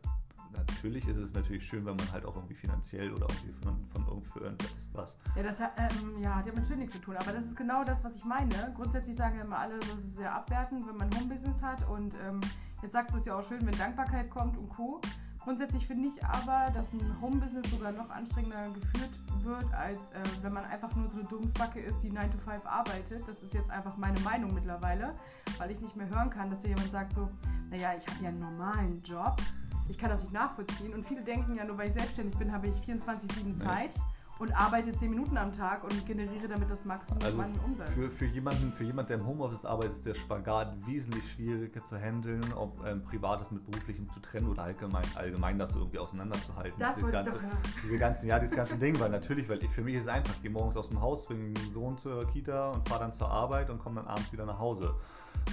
[0.57, 4.07] natürlich ist es natürlich schön, wenn man halt auch irgendwie finanziell oder irgendwie von, von
[4.07, 5.17] irgendwo irgendetwas was.
[5.37, 7.55] Ja, das hat, ähm, ja, hat ja mit schön nichts zu tun, aber das ist
[7.55, 8.73] genau das, was ich meine.
[8.75, 12.41] Grundsätzlich sagen ja immer alle, das ist sehr abwertend, wenn man Homebusiness hat und ähm,
[12.83, 15.01] jetzt sagst du es ja auch schön, wenn Dankbarkeit kommt und Co.
[15.49, 19.09] Grundsätzlich finde ich aber, dass ein Home-Business sogar noch anstrengender geführt
[19.45, 22.67] wird, als äh, wenn man einfach nur so eine Dumpfbacke ist, die 9 to 5
[22.67, 23.27] arbeitet.
[23.27, 25.15] Das ist jetzt einfach meine Meinung mittlerweile,
[25.57, 27.29] weil ich nicht mehr hören kann, dass hier jemand sagt so,
[27.71, 29.41] naja, ich habe ja einen normalen Job.
[29.89, 30.93] Ich kann das nicht nachvollziehen.
[30.93, 33.95] Und viele denken ja, nur weil ich selbstständig bin, habe ich 24-7 Zeit.
[34.39, 37.93] Und arbeite 10 Minuten am Tag und generiere damit das Maximum Also an Umsatz.
[37.93, 41.97] für, für, jemanden, für jemanden, der im Homeoffice arbeitet, ist der Spagat wesentlich schwieriger zu
[41.97, 46.79] handeln, ob ähm, Privates mit Beruflichem zu trennen oder allgemein, allgemein das irgendwie auseinanderzuhalten.
[46.79, 47.41] Das Diese ganze,
[47.83, 50.35] diese ganzen, ja, dieses ganze Ding, weil natürlich, weil ich, für mich ist es einfach,
[50.35, 53.31] ich gehe morgens aus dem Haus, bringe den Sohn zur Kita und fahre dann zur
[53.31, 54.95] Arbeit und komme dann abends wieder nach Hause.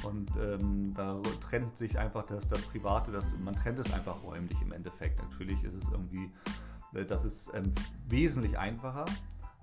[0.04, 4.62] Und ähm, da trennt sich einfach das, das Private, das, man trennt es einfach räumlich
[4.62, 5.22] im Endeffekt.
[5.22, 6.32] Natürlich ist es irgendwie,
[7.04, 7.74] das ist ähm,
[8.08, 9.06] wesentlich einfacher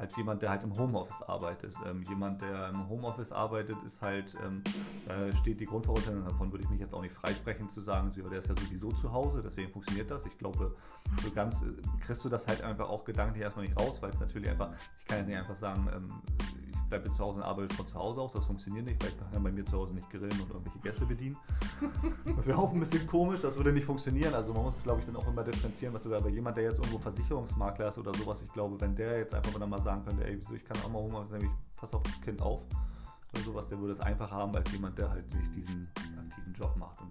[0.02, 1.76] als jemand, der halt im Homeoffice arbeitet.
[1.86, 4.62] Ähm, jemand, der im Homeoffice arbeitet, ist halt, ähm,
[5.06, 8.38] da steht die Grundvoraussetzung, davon würde ich mich jetzt auch nicht freisprechen zu sagen, der
[8.38, 10.26] ist ja sowieso zu Hause, deswegen funktioniert das.
[10.26, 10.74] Ich glaube,
[11.22, 11.66] so ganz äh,
[12.00, 15.06] kriegst du das halt einfach auch gedanklich erstmal nicht raus, weil es natürlich einfach, ich
[15.06, 16.08] kann jetzt nicht einfach sagen, ähm,
[16.92, 19.16] bleibe jetzt zu Hause und arbeite von zu Hause aus, das funktioniert nicht, weil ich
[19.16, 21.36] kann bei mir zu Hause nicht grillen und irgendwelche Gäste bedienen.
[22.36, 24.34] Das wäre auch ein bisschen komisch, das würde nicht funktionieren.
[24.34, 26.64] Also man muss, glaube ich, dann auch immer differenzieren, was du da, aber jemand, der
[26.64, 30.24] jetzt irgendwo Versicherungsmakler ist oder sowas, ich glaube, wenn der jetzt einfach mal sagen könnte,
[30.26, 32.62] ey, wieso, ich kann auch mal Homeoffice, nämlich pass auf das Kind auf
[33.32, 36.76] oder sowas, der würde es einfacher haben als jemand, der halt nicht diesen aktiven Job
[36.76, 37.00] macht.
[37.00, 37.10] Und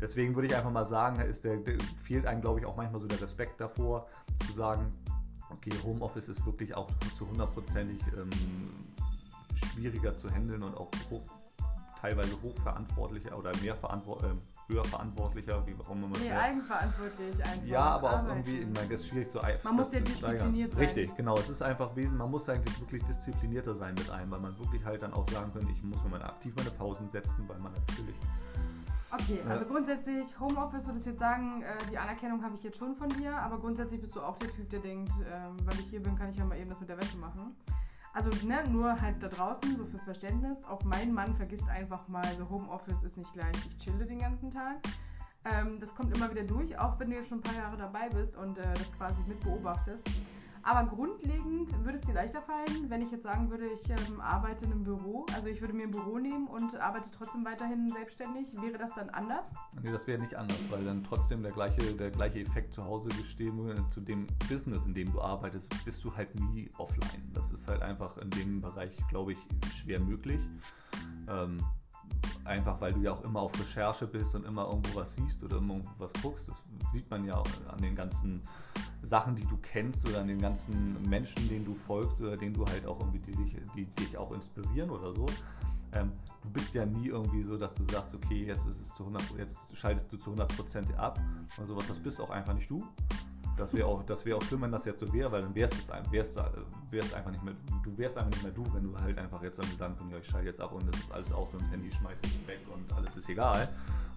[0.00, 3.00] deswegen würde ich einfach mal sagen, ist der, der fehlt einem, glaube ich, auch manchmal
[3.00, 4.06] so der Respekt davor,
[4.46, 4.90] zu sagen,
[5.54, 8.30] okay, Homeoffice ist wirklich auch zu hundertprozentig ähm,
[9.54, 11.22] schwieriger zu handeln und auch hoch,
[12.00, 16.40] teilweise hochverantwortlicher oder mehr verantwort äh, höher verantwortlicher, wie auch immer man Nee, sagt.
[16.42, 17.66] eigenverantwortlich einfach.
[17.66, 18.38] Ja, aber auch arbeiten.
[18.38, 20.80] irgendwie, ich meine, das ist schwierig zu Man muss ja diszipliniert sein.
[20.80, 21.36] Richtig, genau.
[21.38, 24.82] Es ist einfach wesen, man muss eigentlich wirklich disziplinierter sein mit einem, weil man wirklich
[24.84, 27.72] halt dann auch sagen kann, ich muss mir meine, aktiv meine Pausen setzen, weil man
[27.72, 28.16] natürlich.
[29.14, 32.96] Okay, also grundsätzlich Homeoffice würdest du jetzt sagen, äh, die Anerkennung habe ich jetzt schon
[32.96, 36.02] von dir, aber grundsätzlich bist du auch der Typ, der denkt, ähm, weil ich hier
[36.02, 37.54] bin, kann ich ja mal eben das mit der Wäsche machen.
[38.12, 42.26] Also ne, nur halt da draußen, so fürs Verständnis, auch mein Mann vergisst einfach mal,
[42.36, 44.78] so Homeoffice ist nicht gleich, ich chille den ganzen Tag.
[45.44, 48.08] Ähm, das kommt immer wieder durch, auch wenn du jetzt schon ein paar Jahre dabei
[48.08, 50.02] bist und äh, das quasi mit beobachtest.
[50.64, 54.64] Aber grundlegend würde es dir leichter fallen, wenn ich jetzt sagen würde, ich ähm, arbeite
[54.64, 55.26] in einem Büro.
[55.34, 58.54] Also ich würde mir ein Büro nehmen und arbeite trotzdem weiterhin selbstständig.
[58.62, 59.46] Wäre das dann anders?
[59.82, 63.10] Nee, das wäre nicht anders, weil dann trotzdem der gleiche, der gleiche Effekt zu Hause
[63.10, 63.86] gestehen würde.
[63.88, 67.30] Zu dem Business, in dem du arbeitest, bist du halt nie offline.
[67.34, 69.38] Das ist halt einfach in dem Bereich, glaube ich,
[69.74, 70.40] schwer möglich.
[71.28, 71.58] Ähm,
[72.44, 75.58] einfach weil du ja auch immer auf Recherche bist und immer irgendwo was siehst oder
[75.58, 76.48] immer irgendwo was guckst.
[76.48, 78.42] Das sieht man ja auch an den ganzen
[79.02, 82.64] Sachen, die du kennst oder an den ganzen Menschen, denen du folgst oder denen du
[82.66, 85.26] halt auch irgendwie, die dich, die dich auch inspirieren oder so.
[85.92, 86.12] Ähm,
[86.42, 89.22] du bist ja nie irgendwie so, dass du sagst, okay, jetzt ist es zu 100,
[89.38, 91.18] jetzt schaltest du zu 100% ab
[91.56, 91.86] oder sowas.
[91.86, 92.84] Das bist auch einfach nicht du.
[93.56, 95.74] Das wäre auch, das wäre auch schlimm, wenn das jetzt so wäre, weil dann wärst
[95.74, 96.42] es ein- wärst, du-
[96.90, 99.58] wärst einfach nicht mehr, du wärst einfach nicht mehr du, wenn du halt einfach jetzt
[99.58, 101.92] dann sagen könntest, ja, ich schalte jetzt ab und das ist alles aus und Handy
[101.92, 103.68] schmeiße ich weg und alles ist egal.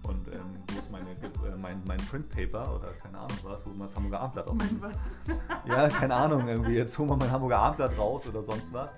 [0.02, 0.40] Und ähm,
[0.72, 4.20] wo ist meine, äh, mein, mein Printpaper oder keine Ahnung was, wo man das Hamburger
[4.20, 4.92] Abendblatt Mein auf
[5.26, 5.36] was?
[5.66, 8.92] ja, keine Ahnung, irgendwie jetzt holen wir mein Hamburger Abendblatt raus oder sonst was.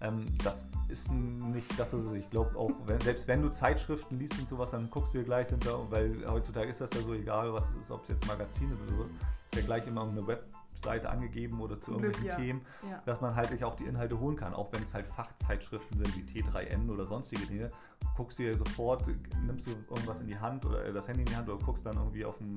[0.00, 2.12] Ähm, das ist nicht das, was.
[2.12, 5.24] Ich glaube auch, wenn, selbst wenn du Zeitschriften liest und sowas, dann guckst du dir
[5.24, 8.26] gleich hinter, weil heutzutage ist das ja so egal, was es ist, ob es jetzt
[8.26, 9.10] Magazine oder sowas,
[9.52, 12.44] ist ja gleich immer eine Webseite angegeben oder zu Zum Glück, irgendwelchen ja.
[12.46, 13.02] Themen, Ja.
[13.06, 16.40] dass man halt auch die Inhalte holen kann, auch wenn es halt Fachzeitschriften sind wie
[16.40, 17.70] T3N oder sonstige Dinge.
[18.16, 19.06] Guckst dir sofort,
[19.44, 21.84] nimmst du irgendwas in die Hand oder äh, das Handy in die Hand oder guckst
[21.86, 22.54] dann irgendwie auf dem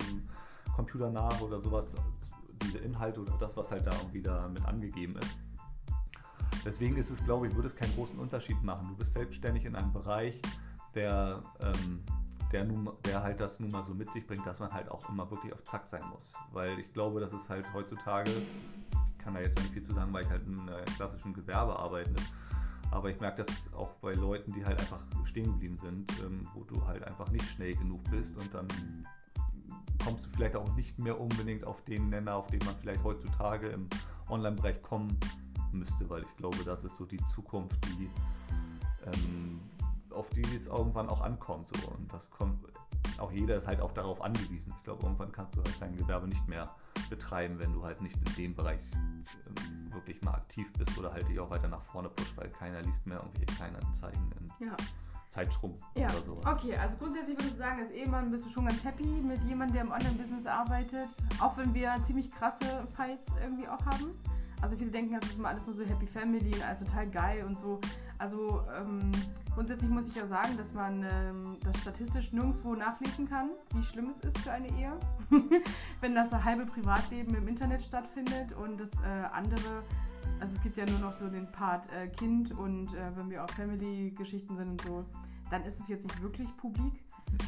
[0.76, 1.94] Computer nach oder sowas,
[2.64, 5.38] diese Inhalte oder das, was halt da irgendwie da mit angegeben ist.
[6.66, 8.88] Deswegen ist es, glaube ich, würde es keinen großen Unterschied machen.
[8.90, 10.42] Du bist selbstständig in einem Bereich,
[10.96, 12.04] der, ähm,
[12.52, 15.08] der, nun, der halt das nun mal so mit sich bringt, dass man halt auch
[15.10, 16.34] immer wirklich auf Zack sein muss.
[16.52, 20.12] Weil ich glaube, das ist halt heutzutage, ich kann da jetzt nicht viel zu sagen,
[20.14, 22.16] weil ich halt in einem klassischen Gewerbe arbeite,
[22.92, 26.64] aber ich merke das auch bei Leuten, die halt einfach stehen geblieben sind, ähm, wo
[26.64, 28.68] du halt einfach nicht schnell genug bist und dann
[30.04, 33.68] kommst du vielleicht auch nicht mehr unbedingt auf den Nenner, auf den man vielleicht heutzutage
[33.68, 33.88] im
[34.30, 35.16] Online-Bereich kommen
[35.72, 38.10] müsste, weil ich glaube, das ist so die Zukunft, die
[39.06, 39.60] ähm,
[40.14, 41.68] auf die es irgendwann auch ankommt.
[41.68, 41.76] So.
[41.90, 42.64] Und das kommt,
[43.18, 44.74] auch jeder ist halt auch darauf angewiesen.
[44.78, 46.70] Ich glaube, irgendwann kannst du halt dein Gewerbe nicht mehr
[47.10, 51.28] betreiben, wenn du halt nicht in dem Bereich ähm, wirklich mal aktiv bist oder halt
[51.28, 54.76] dich auch weiter nach vorne pusht, weil keiner liest mehr irgendwelche Kleinanzeigen in Ja.
[55.30, 56.46] Zeitschrumm Ja, oder sowas.
[56.48, 59.74] okay, also grundsätzlich würde ich sagen, als Ehemann bist du schon ganz happy mit jemandem,
[59.76, 61.08] der im Online-Business arbeitet,
[61.40, 64.18] auch wenn wir ziemlich krasse Fights irgendwie auch haben.
[64.62, 67.46] Also viele denken, das ist immer alles nur so Happy Family und alles total geil
[67.46, 67.80] und so.
[68.20, 69.12] Also ähm,
[69.56, 74.12] grundsätzlich muss ich ja sagen, dass man ähm, das statistisch nirgendwo nachlesen kann, wie schlimm
[74.12, 74.94] es ist für eine Ehe,
[76.02, 79.84] wenn das halbe Privatleben im Internet stattfindet und das äh, andere
[80.40, 83.44] also es gibt ja nur noch so den Part äh, Kind und äh, wenn wir
[83.44, 85.06] auf Family-Geschichten sind und so,
[85.52, 86.94] dann ist es jetzt nicht wirklich publik.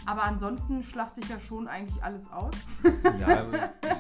[0.06, 2.54] Aber ansonsten schlacht sich ja schon eigentlich alles aus.
[3.20, 3.46] Ja,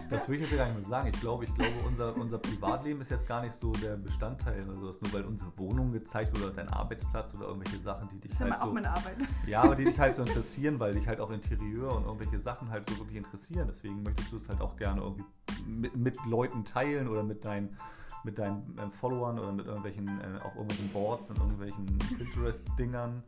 [0.09, 1.09] das will ich jetzt gar nicht mehr sagen.
[1.13, 4.75] Ich glaube, ich glaube unser, unser Privatleben ist jetzt gar nicht so der Bestandteil oder
[4.75, 8.31] sowas, nur weil unsere Wohnung gezeigt wird oder dein Arbeitsplatz oder irgendwelche Sachen, die dich
[8.31, 9.17] Das ist halt auch so, meine Arbeit.
[9.45, 12.69] ja, aber die dich halt so interessieren, weil dich halt auch Interieur und irgendwelche Sachen
[12.69, 13.67] halt so wirklich interessieren.
[13.69, 15.25] Deswegen möchtest du es halt auch gerne irgendwie
[15.65, 17.77] mit, mit Leuten teilen oder mit deinen
[18.23, 21.85] mit deinen ähm, Followern oder mit irgendwelchen äh, auf irgendwelchen Boards und irgendwelchen
[22.17, 23.21] Pinterest-Dingern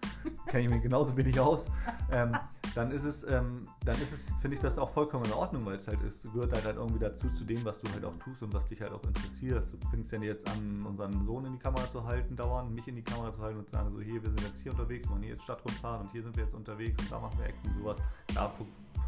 [0.47, 1.69] kenne ich mich genauso wenig aus.
[2.12, 2.32] Ähm,
[2.75, 5.75] dann ist es, ähm, dann ist es, finde ich das auch vollkommen in Ordnung, weil
[5.75, 8.41] es halt ist, gehört halt, halt irgendwie dazu zu dem, was du halt auch tust
[8.41, 9.65] und was dich halt auch interessiert.
[9.71, 12.95] Du fängst ja jetzt an, unseren Sohn in die Kamera zu halten, dauernd, mich in
[12.95, 15.21] die Kamera zu halten und zu sagen, so hier, wir sind jetzt hier unterwegs, machen
[15.21, 17.77] hier jetzt Stadtrundfahren und hier sind wir jetzt unterwegs und da machen wir Acten und
[17.77, 17.97] sowas.
[18.34, 18.51] Da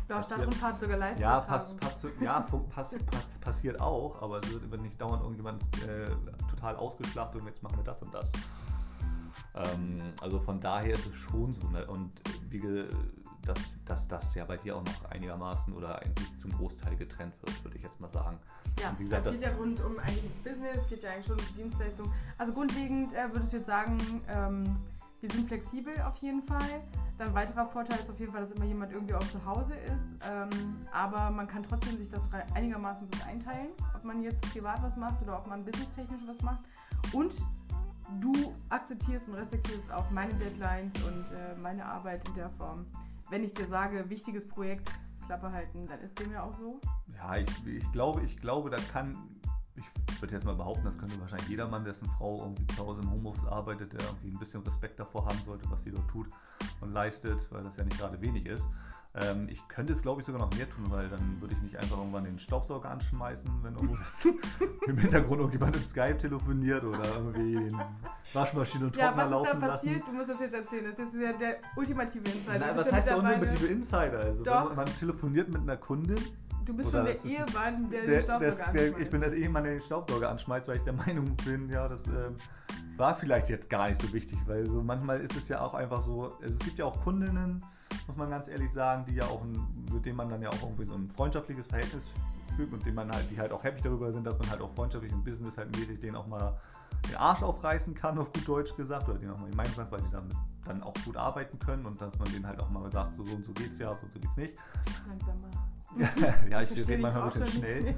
[0.08, 4.82] Ja, Stadtrundfahrt sogar live ja, pass, pass, ja pass, pass, passiert auch, aber es wird
[4.82, 6.10] nicht dauernd irgendjemand äh,
[6.50, 8.32] total ausgeschlachtet und jetzt machen wir das und das.
[9.56, 11.68] Ähm, also von daher ist es schon so.
[11.70, 11.86] Ne?
[11.88, 12.12] Und
[12.50, 12.88] wie
[13.46, 17.64] dass, dass das ja bei dir auch noch einigermaßen oder eigentlich zum Großteil getrennt wird,
[17.64, 18.40] würde ich jetzt mal sagen.
[18.80, 21.56] Ja, wie gesagt, das geht ja rund um eigentlich Business, geht ja eigentlich schon um
[21.56, 22.12] Dienstleistung.
[22.38, 24.78] Also grundlegend äh, würdest du jetzt sagen, ähm,
[25.22, 26.82] wir sind flexibel auf jeden Fall.
[27.18, 30.28] Dann weiterer Vorteil ist auf jeden Fall, dass immer jemand irgendwie auch zu Hause ist.
[30.30, 30.50] Ähm,
[30.92, 32.22] aber man kann trotzdem sich das
[32.54, 36.60] einigermaßen gut einteilen, ob man jetzt privat was macht oder ob man businesstechnisch was macht.
[37.14, 37.36] Und
[38.20, 38.34] du
[38.70, 42.86] akzeptierst und respektierst auch meine Deadlines und äh, meine Arbeit in der Form
[43.30, 44.92] wenn ich dir sage, wichtiges Projekt,
[45.26, 46.80] Klappe halten, dann ist dem ja auch so?
[47.16, 49.18] Ja, ich, ich glaube, ich glaube, da kann,
[50.16, 53.02] ich würde jetzt mal behaupten, das könnte wahrscheinlich jeder Mann, dessen Frau irgendwie zu Hause
[53.02, 56.28] im Homeoffice arbeitet, der irgendwie ein bisschen Respekt davor haben sollte, was sie dort tut
[56.80, 58.66] und leistet, weil das ja nicht gerade wenig ist.
[59.14, 61.78] Ähm, ich könnte es, glaube ich, sogar noch mehr tun, weil dann würde ich nicht
[61.78, 63.98] einfach irgendwann den Staubsauger anschmeißen, wenn irgendwo
[64.88, 67.76] im Hintergrund irgendjemand im Skype telefoniert oder irgendwie
[68.34, 70.00] Waschmaschine und Trockner ja, laufen was ist da passiert?
[70.00, 70.12] lassen.
[70.12, 70.94] Du musst das jetzt erzählen.
[70.98, 72.60] Das ist ja der ultimative Insider.
[72.60, 74.20] Nein, was heißt der ultimative Insider?
[74.20, 76.20] Also man telefoniert mit einer Kundin
[76.66, 79.64] Du bist schon der Ehemann, der, der den Staubsauger das, der, Ich bin der Ehemann,
[79.64, 82.36] der den Staubsauger anschmeißt, weil ich der Meinung bin, ja, das ähm,
[82.98, 86.02] war vielleicht jetzt gar nicht so wichtig, weil so manchmal ist es ja auch einfach
[86.02, 87.64] so, also es gibt ja auch Kundinnen,
[88.08, 90.64] muss man ganz ehrlich sagen, die ja auch, ein, mit denen man dann ja auch
[90.64, 92.04] irgendwie so ein freundschaftliches Verhältnis
[92.56, 94.74] führt und denen man halt, die halt auch happy darüber sind, dass man halt auch
[94.74, 96.58] freundschaftlich im Business halt mäßig denen auch mal
[97.10, 99.92] den Arsch aufreißen kann, auf gut Deutsch gesagt, oder denen auch mal die Meinung sagt,
[99.92, 100.30] weil die dann,
[100.64, 103.36] dann auch gut arbeiten können und dass man denen halt auch mal sagt, so, so
[103.36, 104.56] und so geht's ja, so und so geht's nicht.
[105.08, 105.50] Langsamer.
[106.50, 107.96] Ja, ich rede manchmal ein bisschen schnell.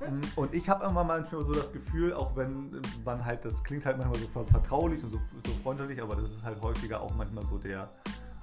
[0.00, 2.70] Mm, und ich habe immer manchmal so das Gefühl, auch wenn
[3.04, 6.42] man halt, das klingt halt manchmal so vertraulich und so, so freundlich, aber das ist
[6.42, 7.88] halt häufiger auch manchmal so der,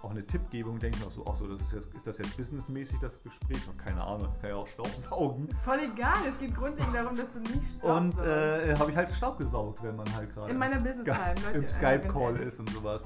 [0.02, 2.38] auch eine Tippgebung, denke ich noch so, ach so, das ist, jetzt, ist das jetzt
[2.38, 3.68] businessmäßig das Gespräch?
[3.68, 5.48] Und keine Ahnung, kann ja auch Staubsaugen.
[5.50, 8.20] Ist voll egal, es geht grundlegend darum, dass du nicht staubsaugst.
[8.20, 11.70] Und äh, habe ich halt Staub gesaugt, wenn man halt gerade in meiner Business-Time im
[11.70, 13.06] Skype-Call ist und sowas.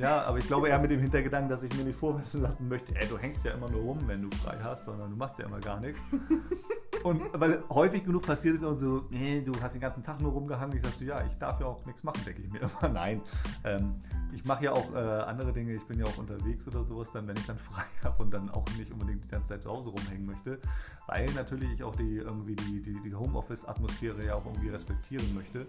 [0.00, 2.96] Ja, aber ich glaube eher mit dem Hintergedanken, dass ich mir nicht vorwenden lassen möchte,
[2.96, 5.44] ey, du hängst ja immer nur rum, wenn du frei hast, sondern du machst ja
[5.44, 6.00] immer gar nichts.
[7.02, 10.32] Und weil häufig genug passiert ist auch so, nee, du hast den ganzen Tag nur
[10.32, 10.76] rumgehangen.
[10.76, 12.88] Ich sag so, ja, ich darf ja auch nichts machen, denke ich mir immer.
[12.92, 13.20] Nein,
[13.64, 13.94] ähm,
[14.32, 15.74] ich mache ja auch äh, andere Dinge.
[15.74, 18.48] Ich bin ja auch unterwegs oder sowas dann, wenn ich dann frei habe und dann
[18.50, 20.60] auch nicht unbedingt die ganze Zeit zu Hause rumhängen möchte.
[21.08, 25.66] Weil natürlich ich auch die irgendwie die, die, die Homeoffice-Atmosphäre ja auch irgendwie respektieren möchte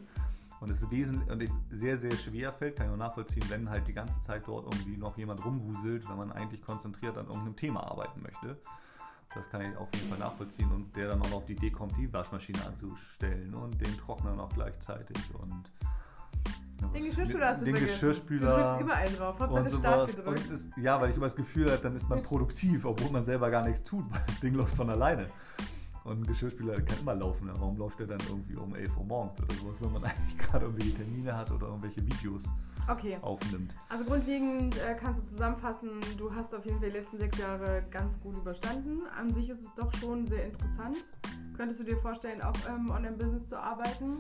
[0.62, 3.88] und es wesentlich und es sehr, sehr schwer fällt, kann ich auch nachvollziehen, wenn halt
[3.88, 7.82] die ganze Zeit dort irgendwie noch jemand rumwuselt, wenn man eigentlich konzentriert an irgendeinem Thema
[7.84, 8.58] arbeiten möchte.
[9.34, 11.98] Das kann ich auf jeden Fall nachvollziehen und der dann auch noch die Idee kommt,
[11.98, 15.64] die Waschmaschine anzustellen und den Trockner noch gleichzeitig und
[16.94, 17.94] den Geschirrspüler hast du den vergessen.
[17.94, 18.50] Geschirrspüler.
[18.50, 20.50] Du drückst überall drauf, Hauptsache stark gedrückt.
[20.50, 23.52] Ist, ja, weil ich immer das Gefühl habe, dann ist man produktiv, obwohl man selber
[23.52, 25.28] gar nichts tut, weil das Ding läuft von alleine.
[26.04, 27.50] Und ein Geschirrspüler kann immer laufen.
[27.54, 30.66] Warum läuft der dann irgendwie um 11 Uhr morgens oder sowas, wenn man eigentlich gerade
[30.66, 32.52] irgendwelche Termine hat oder irgendwelche Videos
[32.88, 33.18] okay.
[33.22, 33.76] aufnimmt?
[33.90, 37.84] Also grundlegend äh, kannst du zusammenfassen, du hast auf jeden Fall die letzten sechs Jahre
[37.92, 39.02] ganz gut überstanden.
[39.16, 40.98] An sich ist es doch schon sehr interessant.
[41.56, 44.18] Könntest du dir vorstellen, auch ähm, online-Business zu arbeiten?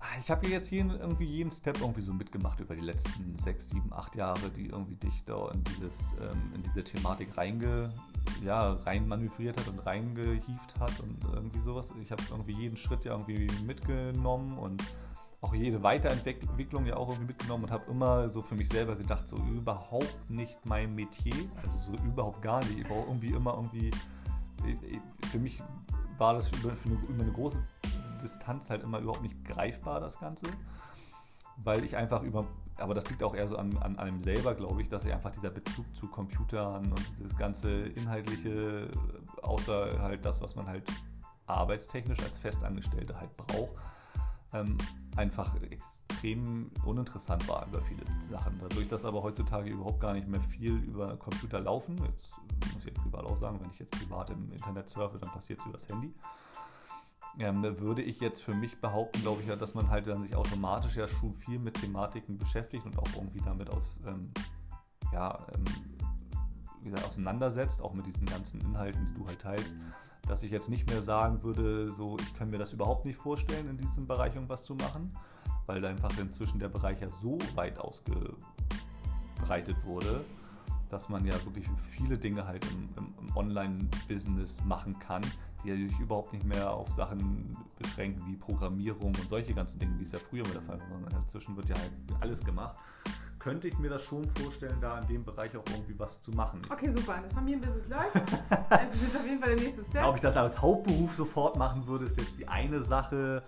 [0.00, 3.68] Ah, ich habe jetzt jeden, irgendwie jeden Step irgendwie so mitgemacht über die letzten sechs,
[3.68, 7.92] sieben, acht Jahre, die irgendwie dich da in, dieses, ähm, in diese Thematik reinge,
[8.44, 11.92] ja, rein manövriert hat und reingehieft hat und irgendwie sowas.
[12.00, 14.82] Ich habe irgendwie jeden Schritt ja irgendwie mitgenommen und
[15.42, 19.26] auch jede Weiterentwicklung ja auch irgendwie mitgenommen und habe immer so für mich selber gedacht,
[19.28, 22.78] so überhaupt nicht mein Metier, also so überhaupt gar nicht.
[22.78, 23.90] Ich brauche irgendwie immer irgendwie,
[25.30, 25.62] für mich
[26.18, 27.62] war das über, eine, über eine große
[28.22, 30.46] Distanz halt immer überhaupt nicht greifbar, das Ganze.
[31.56, 32.46] Weil ich einfach über,
[32.80, 35.30] aber das liegt auch eher so an, an einem selber, glaube ich, dass ich einfach
[35.30, 38.88] dieser Bezug zu Computern und dieses ganze Inhaltliche,
[39.42, 40.84] außer halt das, was man halt
[41.46, 43.70] arbeitstechnisch als Festangestellte halt braucht,
[44.52, 44.78] ähm,
[45.16, 48.58] einfach extrem uninteressant war über viele Sachen.
[48.60, 52.32] Dadurch, dass aber heutzutage überhaupt gar nicht mehr viel über Computer laufen, jetzt
[52.74, 55.66] muss ich privat auch sagen, wenn ich jetzt privat im Internet surfe, dann passiert es
[55.66, 56.12] übers Handy.
[57.38, 60.34] Ähm, würde ich jetzt für mich behaupten, glaube ich ja, dass man halt dann sich
[60.34, 64.30] automatisch ja schon viel mit Thematiken beschäftigt und auch irgendwie damit aus, ähm,
[65.12, 65.64] ja, ähm,
[66.82, 69.76] wie gesagt, auseinandersetzt, auch mit diesen ganzen Inhalten, die du halt teilst,
[70.26, 73.68] dass ich jetzt nicht mehr sagen würde, so, ich kann mir das überhaupt nicht vorstellen,
[73.68, 75.16] in diesem Bereich irgendwas zu machen,
[75.66, 78.36] weil einfach inzwischen der Bereich ja so weit ausgebreitet
[79.84, 80.24] wurde,
[80.88, 85.22] dass man ja wirklich viele Dinge halt im, im Online-Business machen kann,
[85.64, 90.04] die sich überhaupt nicht mehr auf Sachen beschränken wie Programmierung und solche ganzen Dinge, wie
[90.04, 92.78] es ja früher mit der Fall war, sondern inzwischen wird ja halt alles gemacht
[93.40, 96.60] könnte ich mir das schon vorstellen, da in dem Bereich auch irgendwie was zu machen.
[96.70, 97.18] Okay, super.
[97.22, 98.14] Das Familienbusiness läuft.
[98.70, 100.04] das ist auf jeden Fall der nächste Step.
[100.04, 103.42] Ob ich das als Hauptberuf sofort machen würde, ist jetzt die eine Sache.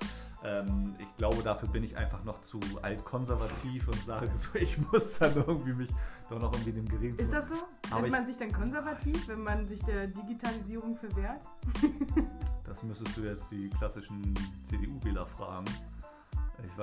[0.45, 5.19] Ähm, ich glaube, dafür bin ich einfach noch zu altkonservativ und sage so, ich muss
[5.19, 5.91] dann irgendwie mich
[6.29, 7.19] doch noch irgendwie dem geringen.
[7.19, 7.95] Ist das so?
[7.97, 11.43] Nennt man sich dann konservativ, wenn man sich der Digitalisierung verwehrt?
[12.65, 14.35] das müsstest du jetzt die klassischen
[14.69, 15.67] CDU-Wähler fragen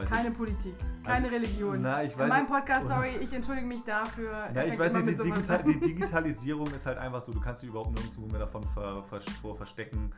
[0.08, 1.82] keine Politik, keine also, Religion.
[1.82, 4.50] Na, In meinem Podcast, sorry, ich entschuldige mich dafür.
[4.54, 7.70] Na, ich weiß nicht, die, Digital, die, Digitalisierung ist halt einfach so, du kannst dich
[7.70, 10.12] überhaupt nirgendwo mehr davon ver, ver, vor verstecken.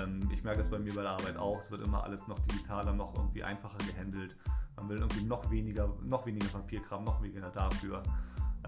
[0.00, 1.60] Ähm, ich merke das bei mir bei der Arbeit auch.
[1.60, 4.36] Es wird immer alles noch digitaler, noch irgendwie einfacher gehandelt.
[4.76, 8.02] Man will irgendwie noch weniger, noch weniger Papierkram, noch weniger dafür.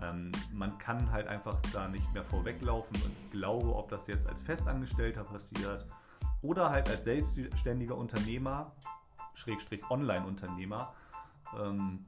[0.03, 4.29] Ähm, man kann halt einfach da nicht mehr vorweglaufen und ich glaube, ob das jetzt
[4.29, 5.87] als Festangestellter passiert
[6.41, 8.73] oder halt als selbstständiger Unternehmer,
[9.35, 10.95] Schrägstrich Online-Unternehmer.
[11.59, 12.05] Ähm,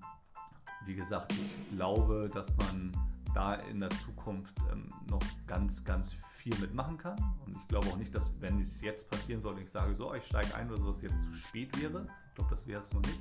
[0.86, 2.92] wie gesagt, ich glaube, dass man
[3.34, 7.18] da in der Zukunft ähm, noch ganz, ganz viel mitmachen kann.
[7.44, 10.24] Und ich glaube auch nicht, dass, wenn es jetzt passieren sollte, ich sage so, ich
[10.24, 12.06] steige ein oder so, dass es jetzt zu spät wäre.
[12.28, 13.20] Ich glaube, das wäre es noch nicht.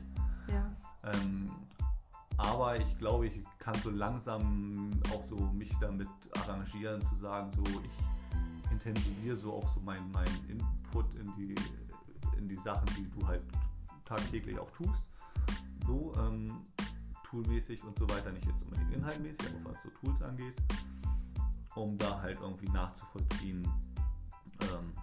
[0.49, 1.11] Ja.
[1.11, 1.51] Ähm,
[2.37, 7.63] aber ich glaube, ich kann so langsam auch so mich damit arrangieren, zu sagen, so
[7.63, 11.55] ich intensiviere so auch so meinen mein Input in die,
[12.37, 13.45] in die Sachen, die du halt
[14.03, 15.05] tagtäglich auch tust.
[15.85, 16.61] So ähm,
[17.23, 20.55] toolmäßig und so weiter, nicht jetzt unbedingt inhaltmäßig, aber was so Tools angeht,
[21.75, 23.67] um da halt irgendwie nachzuvollziehen,
[24.61, 24.93] ähm,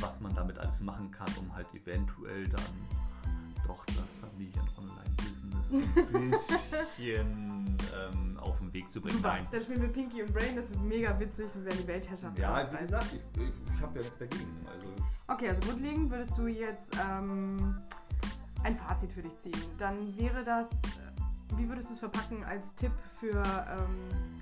[0.00, 2.62] was man damit alles machen kann, um halt eventuell dann
[3.66, 9.16] doch das Familien-Online-Business ein bisschen ähm, auf den Weg zu bringen.
[9.16, 12.38] Super, dann spielen wir Pinky und Brain, das wird mega witzig und werden die Weltherrschaft.
[12.38, 14.66] Ja, wie gesagt, ich, ich, ich habe ja nichts dagegen.
[14.66, 14.86] Also.
[15.28, 17.76] Okay, also grundlegend würdest du jetzt ähm,
[18.64, 20.68] ein Fazit für dich ziehen, dann wäre das,
[21.56, 24.38] wie würdest du es verpacken als Tipp für ähm,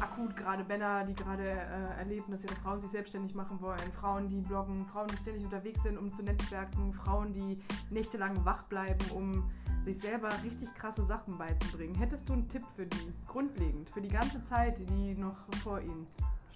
[0.00, 4.28] akut gerade Männer, die gerade äh, erleben, dass ihre Frauen sich selbstständig machen wollen, Frauen,
[4.28, 9.04] die bloggen, Frauen, die ständig unterwegs sind, um zu netzwerken, Frauen, die nächtelang wach bleiben,
[9.14, 9.50] um
[9.84, 11.94] sich selber richtig krasse Sachen beizubringen.
[11.94, 16.06] Hättest du einen Tipp für die, grundlegend, für die ganze Zeit, die noch vor ihnen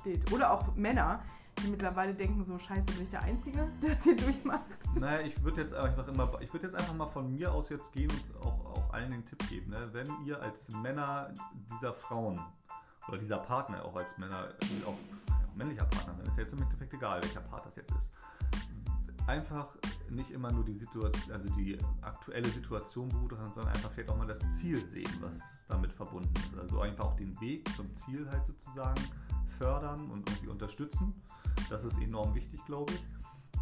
[0.01, 0.31] steht?
[0.33, 1.23] Oder auch Männer,
[1.63, 4.65] die mittlerweile denken, so scheiße, bin ich der Einzige, der das hier durchmacht?
[4.95, 7.93] Naja, ich würde jetzt einfach immer, ich würde jetzt einfach mal von mir aus jetzt
[7.93, 9.89] gehen und auch, auch allen den Tipp geben, ne?
[9.93, 11.33] wenn ihr als Männer
[11.73, 12.41] dieser Frauen
[13.09, 14.49] oder dieser Partner, auch als Männer,
[14.87, 14.97] auch
[15.55, 18.13] männlicher Partner, ist jetzt im Endeffekt egal, welcher Part das jetzt ist,
[19.27, 19.77] einfach
[20.11, 24.27] nicht immer nur die Situation, also die aktuelle Situation beurteilen, sondern einfach vielleicht auch mal
[24.27, 25.39] das Ziel sehen, was
[25.69, 26.59] damit verbunden ist.
[26.59, 29.01] Also einfach auch den Weg zum Ziel halt sozusagen
[29.59, 31.15] fördern und irgendwie unterstützen.
[31.71, 33.05] Das ist enorm wichtig, glaube ich.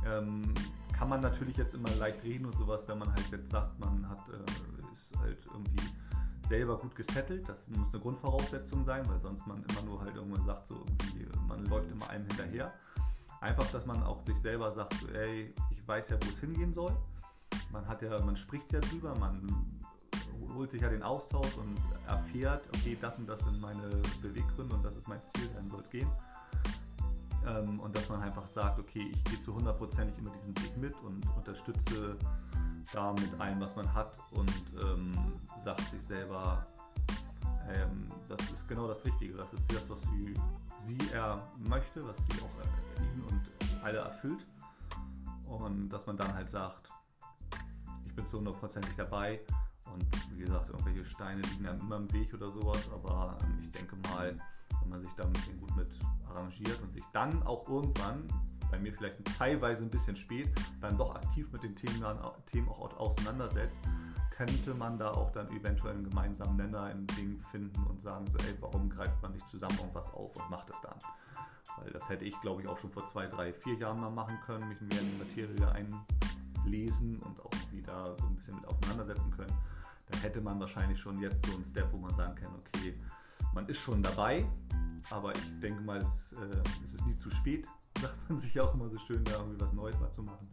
[0.04, 0.54] Ähm,
[0.92, 4.08] kann man natürlich jetzt immer leicht reden und sowas, wenn man halt jetzt sagt, man
[4.08, 5.84] hat, äh, ist halt irgendwie
[6.48, 7.48] selber gut gesettelt.
[7.48, 10.84] Das muss eine Grundvoraussetzung sein, weil sonst man immer nur halt irgendwann sagt, so
[11.48, 12.72] man läuft immer einem hinterher.
[13.40, 16.72] Einfach, dass man auch sich selber sagt, so, ey, ich weiß ja, wo es hingehen
[16.72, 16.94] soll.
[17.72, 19.80] Man hat ja, man spricht ja drüber, man
[20.54, 21.76] holt sich ja den Austausch und
[22.06, 23.88] erfährt, okay, das und das sind meine
[24.20, 26.10] Beweggründe und das ist mein Ziel, dann soll es gehen.
[27.46, 30.94] Ähm, und dass man einfach sagt, okay, ich gehe zu hundertprozentig immer diesen Weg mit
[31.02, 32.16] und unterstütze
[32.92, 35.12] da mit allem, was man hat und ähm,
[35.64, 36.66] sagt sich selber,
[37.68, 40.34] ähm, das ist genau das Richtige, das ist das, was sie,
[40.84, 43.42] sie er möchte, was sie auch ihn und
[43.82, 44.46] alle erfüllt.
[45.48, 46.90] Und dass man dann halt sagt,
[48.06, 49.40] ich bin zu hundertprozentig dabei.
[49.92, 53.70] Und wie gesagt, irgendwelche Steine liegen einem immer im Weg oder sowas, aber ähm, ich
[53.72, 54.38] denke mal,
[54.80, 55.88] wenn man sich da ein bisschen gut mit
[56.28, 58.26] arrangiert und sich dann auch irgendwann,
[58.70, 60.48] bei mir vielleicht teilweise ein bisschen spät,
[60.80, 62.02] dann doch aktiv mit den Themen,
[62.46, 63.78] Themen auch auseinandersetzt,
[64.30, 68.38] könnte man da auch dann eventuell einen gemeinsamen Nenner in Dingen finden und sagen so,
[68.38, 70.96] ey, warum greift man nicht zusammen irgendwas auf und macht es dann?
[71.78, 74.38] Weil das hätte ich, glaube ich, auch schon vor zwei, drei, vier Jahren mal machen
[74.46, 75.92] können, mich mehr in die Materie
[76.64, 79.54] einlesen und auch wieder so ein bisschen mit auseinandersetzen können
[80.12, 82.94] dann hätte man wahrscheinlich schon jetzt so einen Step, wo man sagen kann, okay,
[83.54, 84.46] man ist schon dabei,
[85.10, 87.66] aber ich denke mal, es, äh, es ist nie zu spät,
[88.00, 90.48] sagt man sich auch immer so schön, da irgendwie was Neues mal zu machen.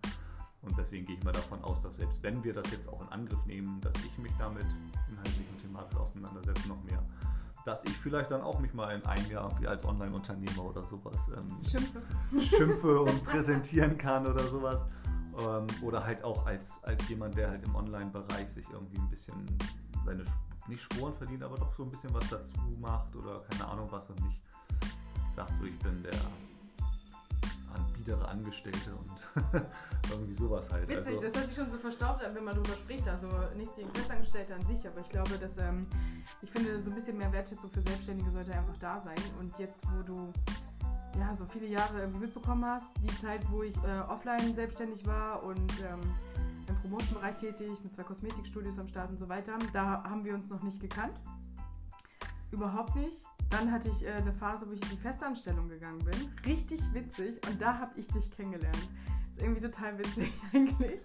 [0.62, 3.08] Und deswegen gehe ich mal davon aus, dass selbst wenn wir das jetzt auch in
[3.10, 4.66] Angriff nehmen, dass ich mich damit
[5.10, 7.02] inhaltlich und thematisch auseinandersetze, noch mehr,
[7.66, 11.64] dass ich vielleicht dann auch mich mal in einem Jahr als Online-Unternehmer oder sowas ähm,
[11.64, 12.02] schimpfe.
[12.40, 14.86] schimpfe und präsentieren kann oder sowas.
[15.38, 19.36] Ähm, oder halt auch als, als jemand, der halt im Online-Bereich sich irgendwie ein bisschen
[20.10, 20.24] seine,
[20.68, 24.10] nicht Sporen verdient, aber doch so ein bisschen was dazu macht oder keine Ahnung was
[24.10, 24.42] und nicht
[25.36, 26.12] sagt so, ich bin der
[27.94, 29.44] biedere Angestellte und
[30.10, 30.88] irgendwie sowas halt.
[30.88, 33.08] Witzig, also, das hört sich schon so verstaubt an, wenn man darüber spricht.
[33.08, 35.86] Also nicht gegen Festangestellte an sich, aber ich glaube, dass ähm,
[36.42, 39.18] ich finde, so ein bisschen mehr Wertschätzung für Selbstständige sollte einfach da sein.
[39.40, 40.34] Und jetzt, wo du
[41.20, 45.72] ja so viele Jahre mitbekommen hast, die Zeit, wo ich äh, offline selbstständig war und
[45.82, 46.16] ähm,
[46.70, 50.50] im Promotion-Bereich tätig, mit zwei Kosmetikstudios am Start und so weiter, da haben wir uns
[50.50, 51.20] noch nicht gekannt.
[52.52, 53.18] Überhaupt nicht.
[53.50, 56.30] Dann hatte ich äh, eine Phase, wo ich in die Festanstellung gegangen bin.
[56.46, 57.40] Richtig witzig.
[57.48, 58.90] Und da habe ich dich kennengelernt.
[59.36, 61.02] Ist irgendwie total witzig eigentlich,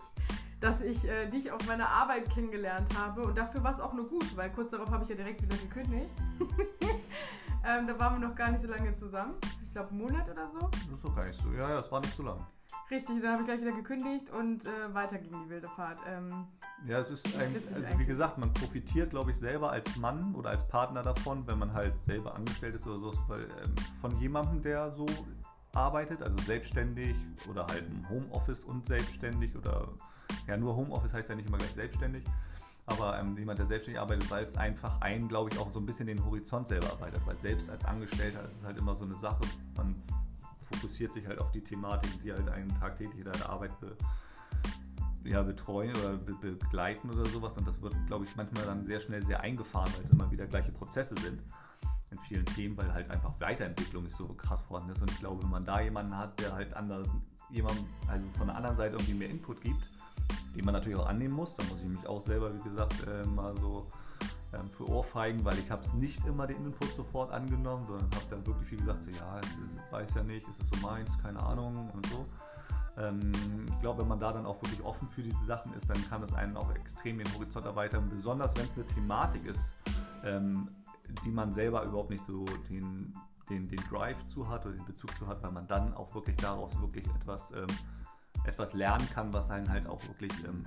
[0.64, 3.22] dass ich äh, dich auf meiner Arbeit kennengelernt habe.
[3.22, 5.56] Und dafür war es auch nur gut, weil kurz darauf habe ich ja direkt wieder
[5.58, 6.08] gekündigt.
[7.66, 9.34] ähm, da waren wir noch gar nicht so lange zusammen.
[9.62, 10.60] Ich glaube, einen Monat oder so.
[10.70, 11.52] Das ist doch gar nicht so.
[11.52, 12.46] Ja, ja, es war nicht so lang.
[12.90, 15.98] Richtig, dann habe ich gleich wieder gekündigt und äh, weiter ging die wilde Fahrt.
[16.08, 16.46] Ähm,
[16.86, 20.48] ja, es ist ein, also wie gesagt, man profitiert, glaube ich, selber als Mann oder
[20.48, 24.62] als Partner davon, wenn man halt selber angestellt ist oder so, weil ähm, von jemandem,
[24.62, 25.04] der so
[25.74, 27.16] arbeitet, also selbstständig
[27.50, 29.88] oder halt im Homeoffice und selbstständig oder
[30.46, 32.24] ja, nur Homeoffice heißt ja nicht immer gleich selbstständig,
[32.86, 35.86] aber ähm, jemand, der selbstständig arbeitet, weil es einfach einen, glaube ich, auch so ein
[35.86, 39.18] bisschen den Horizont selber arbeitet, weil selbst als Angestellter ist es halt immer so eine
[39.18, 39.40] Sache,
[39.76, 39.94] man
[40.70, 43.96] fokussiert sich halt auf die Thematik, die halt einen tagtäglich in der Arbeit be,
[45.24, 47.56] ja, betreuen oder be, begleiten oder sowas.
[47.56, 50.46] Und das wird, glaube ich, manchmal dann sehr schnell sehr eingefahren, weil es immer wieder
[50.46, 51.42] gleiche Prozesse sind
[52.10, 55.00] in vielen Themen, weil halt einfach Weiterentwicklung nicht so krass vorhanden ist.
[55.00, 57.08] Und ich glaube, wenn man da jemanden hat, der halt anders,
[57.50, 59.90] jemand, also von der anderen Seite irgendwie mehr Input gibt,
[60.54, 63.26] den man natürlich auch annehmen muss, dann muss ich mich auch selber, wie gesagt, äh,
[63.26, 63.86] mal so
[64.52, 68.24] ähm, für Ohrfeigen, weil ich habe es nicht immer den Input sofort angenommen, sondern habe
[68.30, 71.40] dann wirklich viel gesagt, so, ja, ich weiß ja nicht, ist es so meins, keine
[71.40, 72.26] Ahnung und so.
[72.96, 73.32] Ähm,
[73.66, 76.22] ich glaube, wenn man da dann auch wirklich offen für diese Sachen ist, dann kann
[76.22, 79.60] das einen auch extrem den Horizont erweitern, besonders wenn es eine Thematik ist,
[80.22, 80.68] ähm,
[81.24, 83.14] die man selber überhaupt nicht so den,
[83.50, 86.36] den, den Drive zu hat oder den Bezug zu hat, weil man dann auch wirklich
[86.36, 87.66] daraus wirklich etwas, ähm,
[88.44, 90.66] etwas lernen kann, was einen halt auch wirklich, ähm,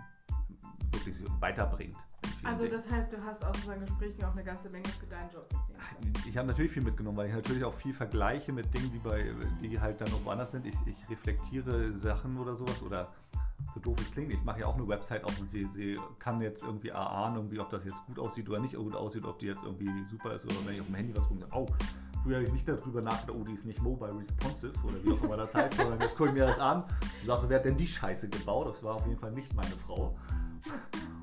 [0.91, 1.97] wirklich weiterbringt.
[2.43, 2.75] Also Dingen.
[2.75, 6.25] das heißt, du hast aus unseren Gesprächen auch eine ganze Menge für deinen Job mitgenommen.
[6.27, 9.25] Ich habe natürlich viel mitgenommen, weil ich natürlich auch viel vergleiche mit Dingen, die, bei,
[9.61, 10.65] die halt dann irgendwo anders sind.
[10.65, 13.13] Ich, ich reflektiere Sachen oder sowas oder
[13.73, 14.31] so doof es klingt.
[14.31, 17.59] Ich mache ja auch eine Website auf und sie, sie kann jetzt irgendwie erahnen, irgendwie,
[17.59, 20.45] ob das jetzt gut aussieht oder nicht gut aussieht, ob die jetzt irgendwie super ist
[20.45, 21.67] oder wenn ich auf dem Handy was gucke, oh,
[22.23, 25.23] früher habe ich nicht darüber nachgedacht, oh, die ist nicht mobile responsive oder wie auch
[25.23, 27.65] immer das heißt, sondern jetzt gucke ich mir das an und sage so, wer hat
[27.65, 28.67] denn die Scheiße gebaut?
[28.67, 30.13] Das war auf jeden Fall nicht meine Frau.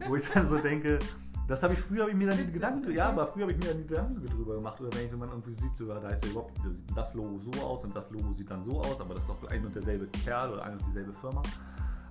[0.07, 0.99] Wo ich dann so denke,
[1.47, 3.59] das habe ich früher habe ich mir dann die Gedanken, ja, aber früher habe ich
[3.59, 4.81] mir dann die Gedanken drüber gemacht.
[4.81, 6.59] Oder wenn ich jemand irgendwie sieht, so, da ist ja überhaupt,
[6.95, 9.51] das Logo so aus und das Logo sieht dann so aus, aber das ist doch
[9.51, 11.43] ein und derselbe Kerl oder eine und dieselbe Firma.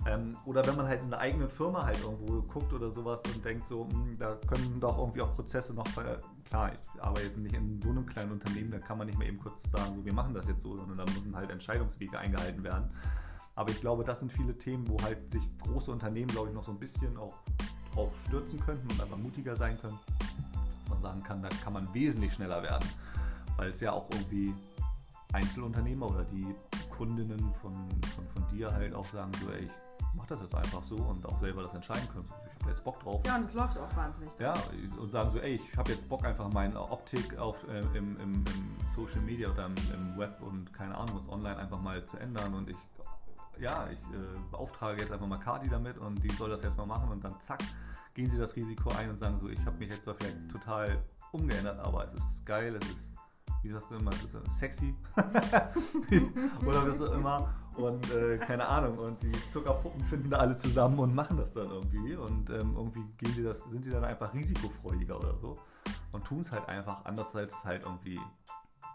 [0.05, 3.43] Ähm, oder wenn man halt in einer eigenen Firma halt irgendwo guckt oder sowas und
[3.43, 5.85] denkt so, mh, hm, da können doch irgendwie auch Prozesse noch,
[6.43, 9.27] klar, ich arbeite jetzt nicht in so einem kleinen Unternehmen, da kann man nicht mehr
[9.29, 12.63] eben kurz sagen, so, wir machen das jetzt so, sondern da müssen halt Entscheidungswege eingehalten
[12.63, 12.89] werden.
[13.55, 16.63] Aber ich glaube, das sind viele Themen, wo halt sich große Unternehmen, glaube ich, noch
[16.63, 17.35] so ein bisschen auch
[17.93, 19.99] drauf stürzen könnten und einfach mutiger sein können.
[20.79, 22.87] Dass man sagen kann, da kann man wesentlich schneller werden.
[23.57, 24.53] Weil es ja auch irgendwie
[25.33, 26.47] Einzelunternehmer oder die
[26.89, 27.71] Kundinnen von,
[28.15, 29.82] von, von dir halt auch sagen, so, ey, ich
[30.13, 32.29] mach das jetzt einfach so und auch selber das entscheiden können.
[32.55, 33.21] Ich habe jetzt Bock drauf.
[33.25, 34.31] Ja, und es läuft auch wahnsinnig.
[34.39, 34.53] Ja,
[34.99, 38.33] und sagen so, ey, ich habe jetzt Bock einfach meine Optik auf, äh, im, im,
[38.33, 38.45] im,
[38.95, 42.53] Social Media oder im, im, Web und keine Ahnung was online einfach mal zu ändern
[42.53, 42.77] und ich
[43.59, 46.85] ja, ich äh, beauftrage jetzt einfach mal Kati damit und die soll das jetzt mal
[46.85, 47.61] machen und dann zack,
[48.13, 51.03] gehen sie das Risiko ein und sagen so, ich habe mich jetzt zwar vielleicht total
[51.31, 53.12] umgeändert, aber es ist geil, es ist,
[53.63, 54.95] wie sagst du immer, es ist äh, sexy?
[56.65, 57.53] Oder was auch immer?
[57.75, 58.97] Und äh, keine Ahnung.
[58.99, 62.15] Und die Zuckerpuppen finden da alle zusammen und machen das dann irgendwie.
[62.15, 65.57] Und ähm, irgendwie gehen die das, sind die dann einfach risikofreudiger oder so
[66.13, 68.19] und tun es halt einfach anders als es halt irgendwie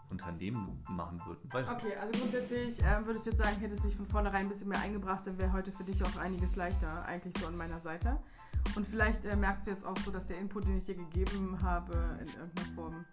[0.09, 1.51] Unternehmen machen würden.
[1.51, 4.49] Weißt okay, also grundsätzlich äh, würde ich jetzt sagen, hättest du dich von vornherein ein
[4.49, 7.79] bisschen mehr eingebracht, dann wäre heute für dich auch einiges leichter, eigentlich so an meiner
[7.79, 8.17] Seite.
[8.75, 11.59] Und vielleicht äh, merkst du jetzt auch so, dass der Input, den ich dir gegeben
[11.61, 13.05] habe, in irgendeiner Form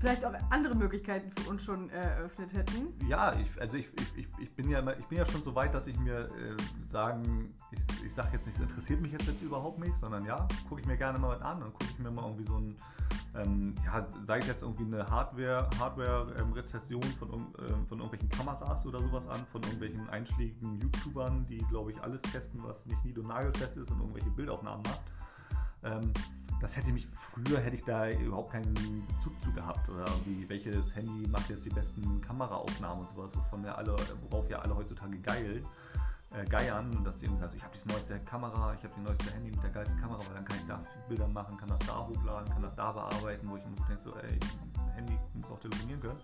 [0.00, 2.94] vielleicht auch andere Möglichkeiten für uns schon eröffnet hätten.
[3.08, 5.86] Ja, ich, also ich, ich, ich, bin ja, ich bin ja schon so weit, dass
[5.86, 9.78] ich mir äh, sagen, ich, ich sage jetzt nicht, es interessiert mich jetzt, jetzt überhaupt
[9.78, 12.24] nicht, sondern ja, gucke ich mir gerne mal was an und gucke ich mir mal
[12.24, 12.76] irgendwie so ein,
[13.34, 19.00] ähm, ja, sei jetzt irgendwie eine Hardware, Hardware-Rezession ähm, von, ähm, von irgendwelchen Kameras oder
[19.00, 23.28] sowas an, von irgendwelchen einschlägigen YouTubern, die, glaube ich, alles testen, was nicht nied- und
[23.28, 25.00] nagelfest ist und irgendwelche Bildaufnahmen macht.
[26.60, 29.88] Das hätte mich, früher hätte ich da überhaupt keinen Bezug zu gehabt.
[29.88, 33.96] Oder wie, welches Handy macht jetzt die besten Kameraaufnahmen und sowas, wovon ja alle,
[34.28, 35.64] worauf ja alle heutzutage geilen,
[36.32, 37.04] äh, geiern.
[37.04, 39.62] Dass die sagen, also ich habe die neueste Kamera, ich habe die neueste Handy mit
[39.62, 42.62] der geilsten Kamera, weil dann kann ich da Bilder machen, kann das da hochladen, kann
[42.62, 44.38] das da bearbeiten, wo ich mir so denke, so, ey,
[44.94, 46.20] Handy muss auch telefonieren können.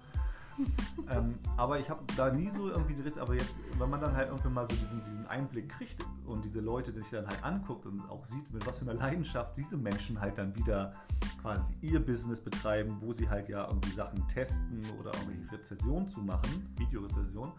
[1.11, 4.29] ähm, aber ich habe da nie so irgendwie die aber jetzt, wenn man dann halt
[4.29, 8.01] irgendwann mal so diesen, diesen Einblick kriegt und diese Leute sich dann halt anguckt und
[8.09, 10.91] auch sieht, mit was für einer Leidenschaft diese Menschen halt dann wieder
[11.43, 16.21] quasi ihr Business betreiben, wo sie halt ja irgendwie Sachen testen oder irgendwie Rezession zu
[16.21, 17.53] machen, Videorezession,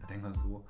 [0.00, 0.64] da denkt man so,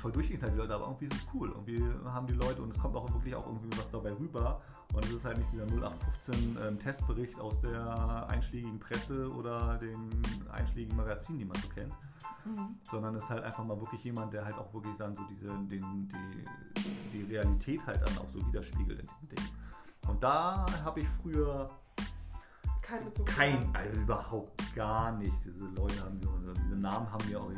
[0.00, 1.50] voll durchgeknallt die Leute, aber irgendwie ist es cool.
[1.50, 4.60] Irgendwie haben die Leute und es kommt auch wirklich auch irgendwie was dabei rüber.
[4.92, 10.10] Und es ist halt nicht dieser 0815 ähm, Testbericht aus der einschlägigen Presse oder den
[10.50, 11.92] einschlägigen Magazinen, die man so kennt.
[12.44, 12.76] Mhm.
[12.82, 15.48] Sondern es ist halt einfach mal wirklich jemand, der halt auch wirklich dann so diese,
[15.48, 19.48] den, die, die Realität halt dann auch so widerspiegelt in diesen Dingen.
[20.08, 21.68] Und da habe ich früher
[22.90, 23.26] kein Bezug.
[23.26, 25.44] Kein, also überhaupt gar nicht.
[25.44, 27.50] Diese Leute haben, diese Namen haben mir auch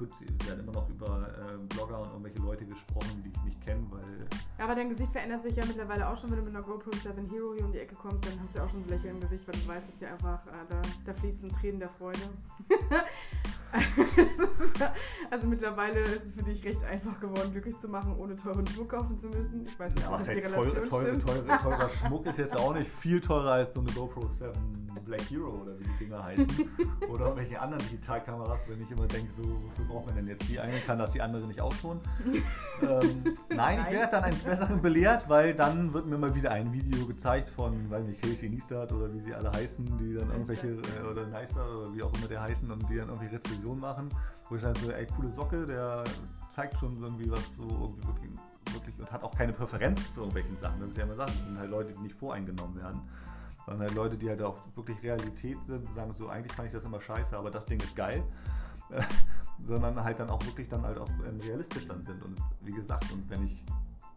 [0.00, 3.60] gut, sie hat immer noch über äh, Blogger und irgendwelche Leute gesprochen, die ich nicht
[3.64, 4.26] kenne, weil.
[4.58, 6.90] Ja, aber dein Gesicht verändert sich ja mittlerweile auch schon, wenn du mit einer GoPro
[6.90, 9.20] 7 Hero hier um die Ecke kommst, dann hast du auch schon so Lächeln im
[9.20, 12.18] Gesicht, weil du weißt, dass hier einfach, äh, da, da fließen Tränen der Freude.
[15.30, 18.90] also mittlerweile ist es für dich recht einfach geworden, glücklich zu machen, ohne teuren Schmuck
[18.90, 19.64] kaufen zu müssen.
[19.66, 22.90] Ich weiß nicht, ja, was heißt teure, teure, teure, teurer Schmuck ist jetzt auch nicht
[22.90, 26.48] viel teurer als so eine GoPro 7 Black Hero oder wie die Dinger heißen.
[27.08, 30.58] oder welche anderen Digitalkameras, wenn ich immer denke, so, wofür braucht man denn jetzt die
[30.60, 30.78] eine?
[30.80, 32.00] Kann das die andere nicht auch schon?
[32.82, 36.52] ähm, nein, nein, ich werde dann eines Besseren belehrt, weil dann wird mir mal wieder
[36.52, 40.30] ein Video gezeigt von, weiß nicht, Casey Neistat oder wie sie alle heißen, die dann
[40.30, 43.28] irgendwelche, äh, oder Neistat oder wie auch immer der heißen und die dann irgendwie
[43.60, 44.08] Rezensionen machen,
[44.48, 46.04] wo ich sage so, ey, coole Socke, der
[46.48, 48.30] zeigt schon irgendwie was so irgendwie wirklich,
[48.72, 50.80] wirklich und hat auch keine Präferenz zu irgendwelchen Sachen.
[50.80, 53.00] Das ist ja immer Sachen, das sind halt Leute, die nicht voreingenommen werden
[53.66, 56.84] sondern halt Leute, die halt auch wirklich Realität sind, sagen so, eigentlich fand ich das
[56.84, 58.24] immer scheiße, aber das Ding ist geil.
[59.66, 62.24] sondern halt dann auch wirklich dann halt auch ähm, realistisch dann sind.
[62.24, 63.62] Und wie gesagt, und wenn ich,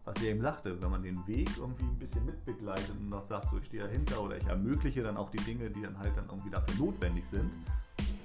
[0.04, 3.50] was ich eben sagte, wenn man den Weg irgendwie ein bisschen mitbegleitet und noch sagt,
[3.50, 6.24] so ich stehe dahinter oder ich ermögliche dann auch die Dinge, die dann halt dann
[6.30, 7.54] irgendwie dafür notwendig sind,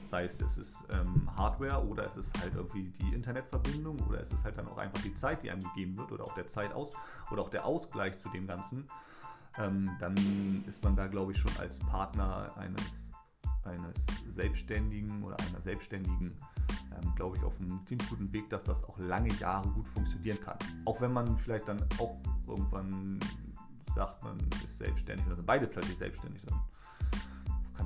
[0.10, 4.32] sei es, es ist ähm, Hardware oder es ist halt irgendwie die Internetverbindung oder es
[4.32, 6.74] ist halt dann auch einfach die Zeit, die einem gegeben wird oder auch der Zeit
[6.74, 6.95] aus
[7.32, 8.89] oder auch der Ausgleich zu dem Ganzen,
[9.57, 13.10] ähm, dann ist man da glaube ich schon als Partner eines
[13.64, 16.34] eines Selbstständigen oder einer Selbstständigen,
[16.91, 20.39] ähm, glaube ich, auf einem ziemlich guten Weg, dass das auch lange Jahre gut funktionieren
[20.41, 20.57] kann.
[20.86, 23.20] Auch wenn man vielleicht dann auch irgendwann
[23.95, 26.60] sagt, man ist selbstständig oder sind beide plötzlich selbstständig, dann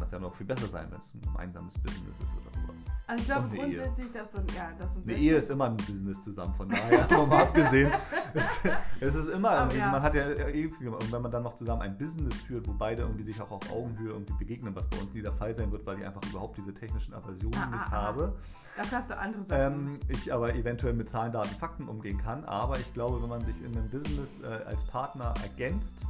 [0.03, 2.85] das ja noch viel besser sein, wenn es ein gemeinsames Business ist oder sowas.
[3.07, 6.53] Also ich glaube grundsätzlich, dass dann, ja, dass Eine Ehe ist immer ein Business zusammen,
[6.55, 7.91] von daher mal abgesehen.
[8.33, 8.59] Es,
[8.99, 9.89] es, ist immer, Aber ja.
[9.89, 13.03] man hat ja irgendwie, und wenn man dann noch zusammen ein Business führt, wo beide
[13.03, 15.85] irgendwie sich auch auf Augenhöhe irgendwie begegnen, was bei uns nie der Fall sein wird,
[15.85, 18.01] weil ich einfach überhaupt diese technischen Aversionen ah, nicht ah, ah.
[18.07, 18.35] habe.
[18.75, 19.61] Dafür hast du andere Sachen.
[19.61, 22.43] Ähm, ich aber eventuell mit Zahlen, Daten, Fakten umgehen kann.
[22.45, 26.05] Aber ich glaube, wenn man sich in einem Business äh, als Partner ergänzt,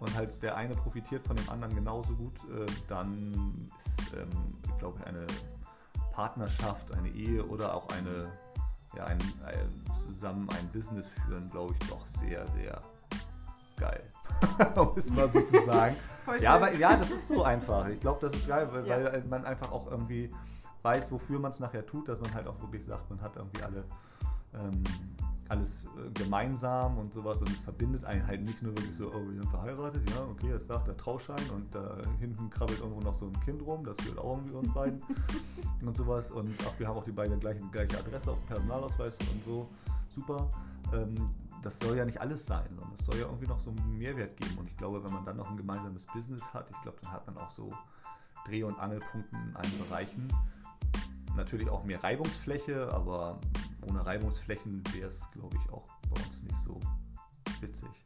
[0.00, 4.28] und halt der eine profitiert von dem anderen genauso gut, äh, dann ist, ähm,
[4.64, 5.26] ich glaube, eine
[6.12, 8.28] Partnerschaft, eine Ehe oder auch eine,
[8.96, 9.70] ja, ein, ein,
[10.06, 12.80] zusammen ein Business führen, glaube ich, doch sehr, sehr
[13.76, 14.02] geil.
[14.76, 15.96] um es mal so zu sagen.
[16.40, 17.88] ja, aber ja, das ist so einfach.
[17.88, 19.04] Ich glaube, das ist geil, weil, ja.
[19.04, 20.30] weil, man einfach auch irgendwie
[20.82, 23.62] weiß, wofür man es nachher tut, dass man halt auch wirklich sagt, man hat irgendwie
[23.62, 23.84] alle
[24.54, 24.82] ähm,
[25.48, 29.26] alles äh, gemeinsam und sowas und es verbindet einen halt nicht nur wirklich so, oh,
[29.26, 33.14] wir sind verheiratet, ja, okay, jetzt sagt der Trauschein und da hinten krabbelt irgendwo noch
[33.14, 35.02] so ein Kind rum, das gehört auch irgendwie uns beiden
[35.84, 39.18] und sowas und ach, wir haben auch die beiden gleiche, gleiche Adresse auf dem Personalausweis
[39.18, 39.68] und so,
[40.14, 40.48] super.
[40.92, 41.14] Ähm,
[41.62, 44.36] das soll ja nicht alles sein, sondern es soll ja irgendwie noch so einen Mehrwert
[44.36, 47.12] geben und ich glaube, wenn man dann noch ein gemeinsames Business hat, ich glaube, dann
[47.12, 47.72] hat man auch so
[48.46, 50.28] Dreh- und Angelpunkte in allen Bereichen,
[51.36, 53.40] natürlich auch mehr Reibungsfläche, aber
[53.86, 56.80] ohne Reibungsflächen wäre es, glaube ich, auch bei uns nicht so
[57.60, 58.03] witzig.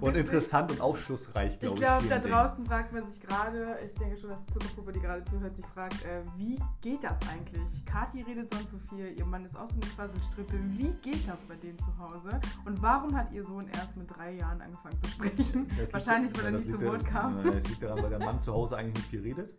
[0.00, 1.80] Und, interessant und aufschlussreich, glaube ich.
[1.80, 2.66] Glaub, ich glaube, da draußen Dingen.
[2.66, 6.04] fragt man sich gerade, ich denke schon, dass die Zuckerpuppe, die gerade zuhört, sich fragt,
[6.04, 7.84] äh, wie geht das eigentlich?
[7.86, 10.58] Kathi redet sonst so viel, ihr Mann ist auch so eine Quasselstrippe.
[10.76, 12.40] Wie geht das bei denen zu Hause?
[12.64, 15.66] Und warum hat ihr Sohn erst mit drei Jahren angefangen zu sprechen?
[15.90, 17.46] Wahrscheinlich, weil er nicht zu Wort kam.
[17.48, 19.56] Es liegt daran, weil der Mann zu Hause eigentlich nicht viel redet.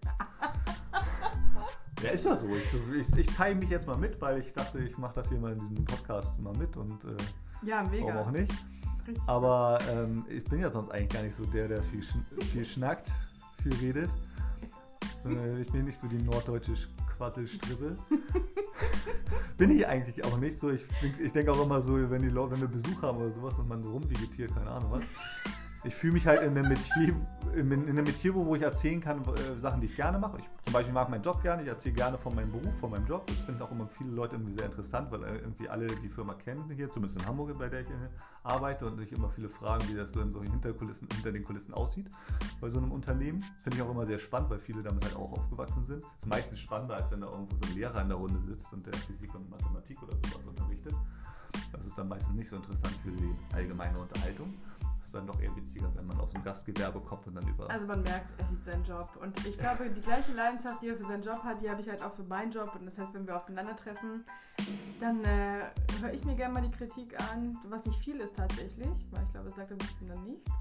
[2.04, 2.48] Ja, ist ja so.
[2.56, 5.40] Ich, ich, ich teile mich jetzt mal mit, weil ich dachte, ich mache das hier
[5.40, 7.18] mal in diesem Podcast mal mit und äh,
[7.64, 8.14] ja, mega.
[8.14, 8.54] warum auch nicht.
[9.26, 12.66] Aber ähm, ich bin ja sonst eigentlich gar nicht so der, der viel, schn viel
[12.66, 13.14] schnackt,
[13.62, 14.10] viel redet.
[15.26, 16.74] Äh, ich bin nicht so die norddeutsche
[17.16, 17.98] Quasselstrippe.
[19.58, 20.70] bin ich eigentlich auch nicht so.
[20.70, 20.86] Ich,
[21.20, 23.68] ich denke auch immer so, wenn, die Leute, wenn wir Besuch haben oder sowas und
[23.68, 25.04] man so rumvegetiert, keine Ahnung was
[25.84, 27.16] ich fühle mich halt in einem Metier,
[27.56, 30.38] in, einem Metier, wo ich erzählen kann, äh, Sachen, die ich gerne mache.
[30.40, 33.06] Ich zum Beispiel mag meinen Job gerne, ich erzähle gerne von meinem Beruf, von meinem
[33.08, 33.28] Job.
[33.28, 36.34] Das finden auch immer viele Leute irgendwie sehr interessant, weil äh, irgendwie alle die Firma
[36.34, 37.94] kennen hier, zumindest in Hamburg, bei der ich äh,
[38.44, 41.74] arbeite und sich immer viele fragen, wie das so in solchen Hinterkulissen, hinter den Kulissen
[41.74, 42.08] aussieht
[42.60, 43.42] bei so einem Unternehmen.
[43.64, 46.04] Finde ich auch immer sehr spannend, weil viele damit halt auch aufgewachsen sind.
[46.04, 48.74] Das ist meistens spannender, als wenn da irgendwo so ein Lehrer in der Runde sitzt
[48.74, 50.94] und der Physik und Mathematik oder sowas unterrichtet.
[51.72, 54.54] Das ist dann meistens nicht so interessant für die allgemeine Unterhaltung
[55.08, 57.70] ist dann doch eher witziger, wenn man aus dem Gastgewerbe kommt und dann über.
[57.70, 59.10] Also man merkt, er liebt seinen Job.
[59.22, 61.90] Und ich glaube, die gleiche Leidenschaft, die er für seinen Job hat, die habe ich
[61.90, 62.76] halt auch für meinen Job.
[62.78, 64.26] Und das heißt, wenn wir aufeinandertreffen,
[65.00, 65.60] dann äh,
[66.02, 69.32] höre ich mir gerne mal die Kritik an, was nicht viel ist tatsächlich, weil ich
[69.32, 70.52] glaube, es sagt dann nichts.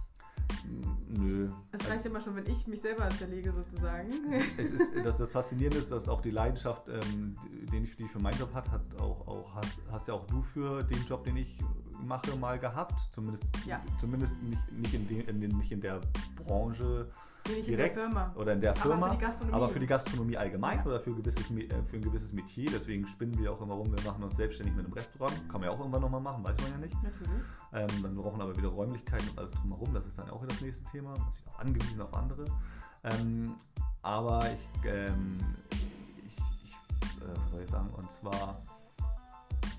[1.09, 1.49] Nö.
[1.73, 4.11] Es reicht also, immer schon, wenn ich mich selber zerlege, sozusagen.
[4.59, 7.37] Es ist, das, das Faszinierende ist, dass auch die Leidenschaft, ähm,
[7.73, 10.27] den ich, die ich für meinen Job hat, hat auch, auch hast, hast ja auch
[10.27, 11.59] du für den Job, den ich
[12.05, 13.09] mache, mal gehabt.
[13.13, 13.81] Zumindest, ja.
[14.01, 16.01] zumindest nicht, nicht, in den, in den, nicht in der
[16.37, 17.09] Branche
[17.49, 20.79] nicht direkt in oder in der Firma, aber für die, aber für die Gastronomie allgemein
[20.79, 20.87] ja.
[20.87, 22.71] oder für, gewisses, äh, für ein gewisses Metier.
[22.71, 25.37] Deswegen spinnen wir auch immer rum, wir machen uns selbstständig mit einem Restaurant.
[25.49, 27.03] Kann man ja auch irgendwann nochmal machen, weiß man ja nicht.
[27.03, 27.45] Natürlich.
[27.73, 29.93] Ähm, dann brauchen wir aber wieder Räumlichkeiten und alles drumherum.
[29.95, 31.11] Das ist dann auch wieder das nächste Thema.
[31.11, 32.45] Man ist auch angewiesen auf andere.
[33.05, 33.55] Ähm,
[34.03, 35.39] aber ich, ähm,
[36.25, 36.73] ich, ich
[37.23, 38.63] äh, was soll ich sagen, und zwar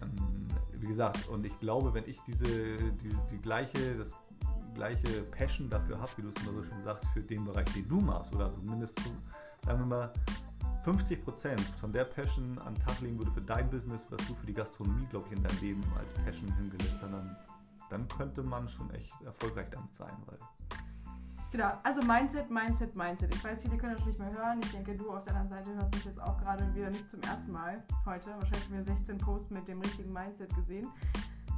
[0.01, 0.47] ähm,
[0.80, 4.15] wie gesagt, und ich glaube, wenn ich diese, diese die gleiche, das
[4.78, 7.88] gleiche Passion dafür habe, wie du es immer so schön sagst, für den Bereich, den
[7.88, 9.00] du machst, oder zumindest
[9.66, 10.14] sagen wir mal,
[10.84, 14.34] 50 Prozent von der Passion an den Tag legen würde für dein Business, was du
[14.36, 17.36] für die Gastronomie, glaube ich, in deinem Leben als Passion hingesetzt hast, dann,
[17.90, 20.38] dann könnte man schon echt erfolgreich damit sein, weil
[21.50, 23.34] Genau, also Mindset, Mindset, Mindset.
[23.34, 24.60] Ich weiß, viele können das nicht mehr hören.
[24.62, 27.22] Ich denke, du auf der anderen Seite hörst das jetzt auch gerade wieder nicht zum
[27.22, 28.32] ersten Mal heute.
[28.32, 30.88] Wahrscheinlich haben wir 16 Posts mit dem richtigen Mindset gesehen.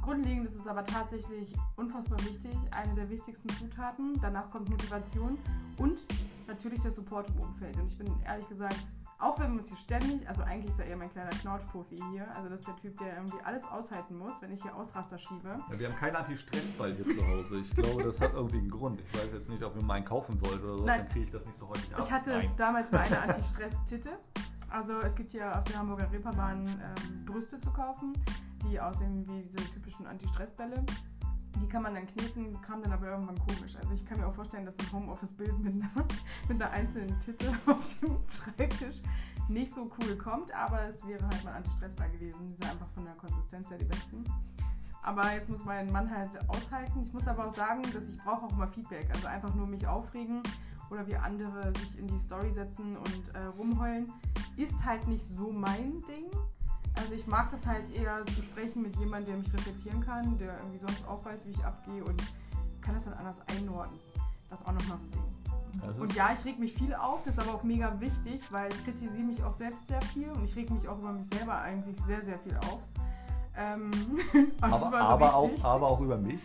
[0.02, 4.18] Grundlegend ist es aber tatsächlich unfassbar wichtig, eine der wichtigsten Zutaten.
[4.20, 5.38] Danach kommt Motivation
[5.76, 6.06] und
[6.46, 7.76] natürlich der Support im Umfeld.
[7.76, 8.84] Und ich bin ehrlich gesagt
[9.20, 12.26] auch wenn wir uns hier ständig, also eigentlich ist er eher mein kleiner Knautschprofi hier,
[12.34, 15.60] also das ist der Typ, der irgendwie alles aushalten muss, wenn ich hier Ausraster schiebe.
[15.70, 17.58] Ja, wir haben keinen Anti-Stress-Ball hier zu Hause.
[17.60, 19.00] Ich glaube, das hat irgendwie einen Grund.
[19.00, 21.30] Ich weiß jetzt nicht, ob wir mal einen kaufen sollten oder so, dann kriege ich
[21.30, 22.02] das nicht so häufig ab.
[22.04, 22.50] Ich hatte Nein.
[22.56, 24.10] damals mal eine Anti-Stress-Titte.
[24.70, 28.14] Also es gibt hier auf der Hamburger Reeperbahn ähm, Brüste zu kaufen,
[28.64, 30.84] die aussehen wie diese typischen Anti-Stress-Bälle.
[31.60, 33.76] Die kann man dann kneten, kam dann aber irgendwann komisch.
[33.76, 35.74] Also ich kann mir auch vorstellen, dass ein Homeoffice-Bild mit,
[36.48, 39.02] mit einer einzelnen Titte auf dem Schreibtisch
[39.48, 42.46] nicht so cool kommt, aber es wäre halt mal Anti-Stressball gewesen.
[42.46, 44.24] Die sind einfach von der Konsistenz her die besten.
[45.02, 47.02] Aber jetzt muss mein Mann halt aushalten.
[47.02, 49.08] Ich muss aber auch sagen, dass ich brauche auch immer Feedback.
[49.14, 50.42] Also einfach nur mich aufregen
[50.90, 54.12] oder wie andere sich in die Story setzen und äh, rumheulen,
[54.56, 56.26] ist halt nicht so mein Ding.
[56.96, 60.56] Also ich mag das halt eher zu sprechen mit jemandem, der mich reflektieren kann, der
[60.58, 62.22] irgendwie sonst auch weiß, wie ich abgehe und
[62.80, 64.00] kann das dann anders einordnen.
[64.48, 66.02] Das ist auch nochmal so ein Ding.
[66.02, 68.84] und ja, ich reg mich viel auf, das ist aber auch mega wichtig, weil ich
[68.84, 71.96] kritisiere mich auch selbst sehr viel und ich reg mich auch über mich selber eigentlich
[72.06, 72.80] sehr, sehr viel auf.
[73.56, 73.90] Ähm,
[74.60, 76.40] aber, so aber, auch, aber auch über mich.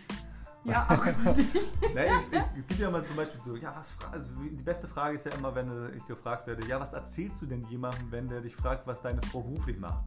[0.64, 1.46] Ja, auch über dich.
[1.94, 4.88] nee, ich, ich, ich gebe ja mal zum Beispiel so, ja, was also die beste
[4.88, 8.28] Frage ist ja immer, wenn ich gefragt werde, ja, was erzählst du denn jemandem, wenn
[8.28, 10.04] der dich fragt, was deine Frau beruflich macht?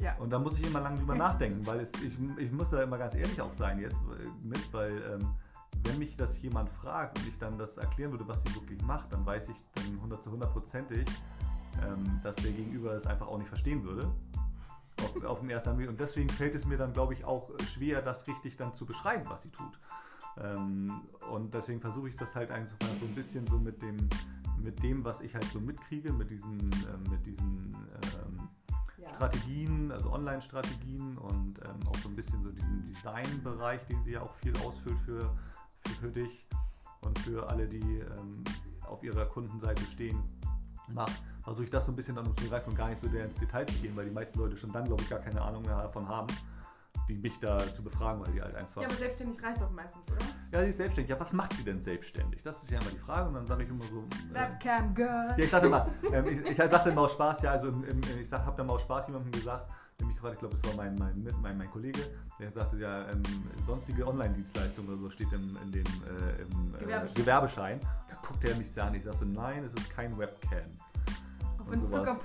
[0.00, 0.14] Ja.
[0.18, 2.98] Und da muss ich immer lange drüber nachdenken, weil es, ich, ich muss da immer
[2.98, 3.96] ganz ehrlich auch sein jetzt
[4.42, 5.34] mit, weil ähm,
[5.84, 9.12] wenn mich das jemand fragt und ich dann das erklären würde, was sie wirklich macht,
[9.12, 11.04] dann weiß ich dann 100 zu 100%ig,
[11.82, 14.10] ähm, dass der Gegenüber es einfach auch nicht verstehen würde.
[15.02, 15.88] Auf, auf dem ersten Anblick.
[15.90, 19.24] Und deswegen fällt es mir dann, glaube ich, auch schwer, das richtig dann zu beschreiben,
[19.28, 19.78] was sie tut.
[20.38, 24.08] Ähm, und deswegen versuche ich das halt eigentlich so ein bisschen so mit dem,
[24.62, 27.76] mit dem, was ich halt so mitkriege, mit diesen, äh, mit diesen
[29.06, 34.12] ähm, Strategien, also Online-Strategien und ähm, auch so ein bisschen so diesen Design-Bereich, den sie
[34.12, 35.30] ja auch viel ausfüllt für,
[35.84, 36.46] für, für dich
[37.02, 38.44] und für alle, die ähm,
[38.86, 40.22] auf ihrer Kundenseite stehen,
[40.92, 41.22] macht.
[41.42, 43.66] Versuche ich das so ein bisschen dann umzugreifen und gar nicht so sehr ins Detail
[43.66, 46.08] zu gehen, weil die meisten Leute schon dann, glaube ich, gar keine Ahnung mehr davon
[46.08, 46.26] haben,
[47.08, 48.82] die mich da zu befragen, weil die halt einfach.
[48.82, 50.24] Ja, aber selbstständig reicht doch meistens, oder?
[50.52, 51.10] Ja, sie ist selbstständig.
[51.10, 52.42] Ja, was macht sie denn selbstständig?
[52.42, 53.28] Das ist ja immer die Frage.
[53.28, 53.98] Und dann sage ich immer so.
[53.98, 55.34] ähm, Webcam Girl.
[55.36, 58.00] ja, ich dachte mal, ähm, ich, ich dachte immer aus Spaß, ja, also im, im,
[58.20, 59.70] ich habe dann mal aus Spaß jemandem gesagt,
[60.00, 62.00] nämlich gerade, ich glaube, das war mein, mein, mein, mein Kollege,
[62.38, 63.22] der sagte ja, ähm,
[63.64, 67.80] sonstige Online-Dienstleistungen oder so steht im, in dem äh, im, äh, Gewerbeschein.
[68.08, 70.70] Da guckt er mich an, ich sage so, nein, es ist kein Webcam.
[71.66, 72.18] Und wenn sowas.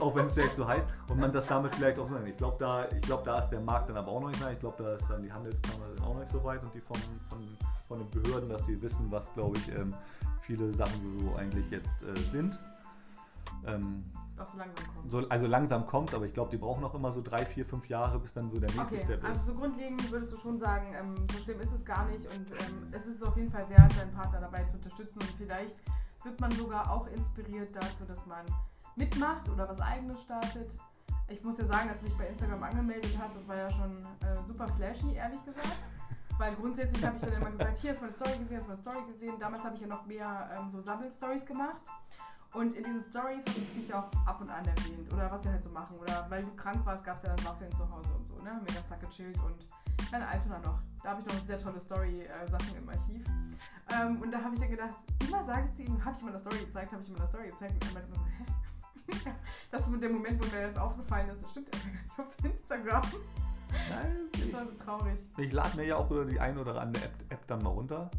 [0.00, 2.28] Auch, wenn es vielleicht so heißt und man das damit vielleicht auch so nennt.
[2.28, 4.40] Ich glaube, da, ich glaub, da ist der Markt dann aber auch noch nicht.
[4.40, 4.50] nah.
[4.50, 6.96] Ich glaube, da ist dann die Handelskammer auch noch nicht so weit und die von,
[7.28, 7.56] von,
[7.88, 9.94] von den Behörden, dass sie wissen, was, glaube ich, ähm,
[10.40, 12.58] viele Sachen so eigentlich jetzt äh, sind.
[13.66, 14.02] Ähm,
[14.38, 15.10] Auch so langsam kommt.
[15.10, 17.88] so, also langsam kommt, aber ich glaube, die brauchen noch immer so drei, vier, fünf
[17.88, 19.46] Jahre, bis dann so der nächste Okay, Step also ist.
[19.46, 22.86] so grundlegend würdest du schon sagen, ähm, so schlimm ist es gar nicht und ähm,
[22.92, 25.76] es ist auf jeden Fall wert, seinen Partner dabei zu unterstützen und vielleicht
[26.24, 28.44] wird man sogar auch inspiriert dazu, dass man
[28.96, 30.70] mitmacht oder was eigenes startet.
[31.28, 34.04] Ich muss ja sagen, als du mich bei Instagram angemeldet hast, das war ja schon
[34.20, 35.76] äh, super flashy, ehrlich gesagt.
[36.38, 39.04] Weil grundsätzlich habe ich dann immer gesagt, hier ist meine Story gesehen, ist meine Story
[39.12, 39.34] gesehen.
[39.38, 41.82] Damals habe ich ja noch mehr ähm, so Sammel-Stories gemacht.
[42.52, 45.12] Und in diesen Stories habe ich dich auch ab und an erwähnt.
[45.12, 45.98] Oder was wir halt so machen.
[45.98, 48.34] Oder weil du krank warst, gab es ja dann Waffeln zu Hause und so.
[48.42, 48.50] Ne?
[48.50, 49.66] Haben wir ganz Tag gechillt und
[50.12, 50.78] meine Altona noch.
[51.02, 53.24] Da habe ich noch sehr tolle Story-Sachen im Archiv.
[53.92, 54.94] Ähm, und da habe ich dann gedacht,
[55.26, 57.26] immer sage ich zu ihm, habe ich ihm eine Story gezeigt, habe ich ihm eine
[57.26, 57.72] Story gezeigt.
[57.74, 59.30] Und er meinte immer so, hä?
[59.70, 61.42] Das ist der Moment, wo mir das aufgefallen ist.
[61.42, 63.02] Das stimmt einfach gar nicht auf Instagram.
[63.88, 65.18] Nein, Das war so traurig.
[65.38, 68.10] ich, lade mir ja auch die ein oder andere App, App dann mal runter,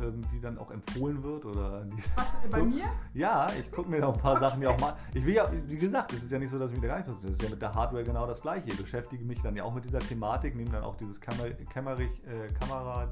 [0.00, 2.64] ähm, die dann auch empfohlen wird oder die Was, bei So.
[2.64, 2.84] mir?
[3.14, 4.94] Ja, ich gucke mir noch ein paar Sachen ja auch mal.
[5.14, 6.96] Ich will ja, wie gesagt, es ist ja nicht so, dass ich mich da gar
[6.98, 7.26] nicht versuche.
[7.28, 8.68] Das ist ja mit der Hardware genau das gleiche.
[8.68, 12.22] Ich beschäftige mich dann ja auch mit dieser Thematik, nehme dann auch dieses Kamer Kämmerich,
[12.26, 13.08] äh, Kamera.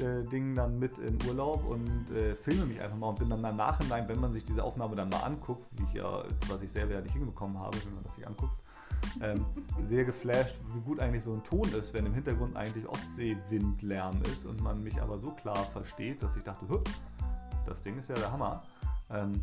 [0.00, 3.44] äh, Ding dann mit in Urlaub und äh, filme mich einfach mal und bin dann
[3.44, 6.70] im Nachhinein, wenn man sich diese Aufnahme dann mal anguckt, wie ich ja, was ich
[6.70, 8.52] selber ja nicht hinbekommen habe, wenn man das sich anguckt,
[9.22, 9.44] ähm,
[9.88, 14.46] sehr geflasht, wie gut eigentlich so ein Ton ist, wenn im Hintergrund eigentlich Ostseewindlärm ist
[14.46, 16.78] und man mich aber so klar versteht, dass ich dachte, "Hö,
[17.66, 18.62] das Ding ist ja der Hammer.
[19.10, 19.40] Ähm,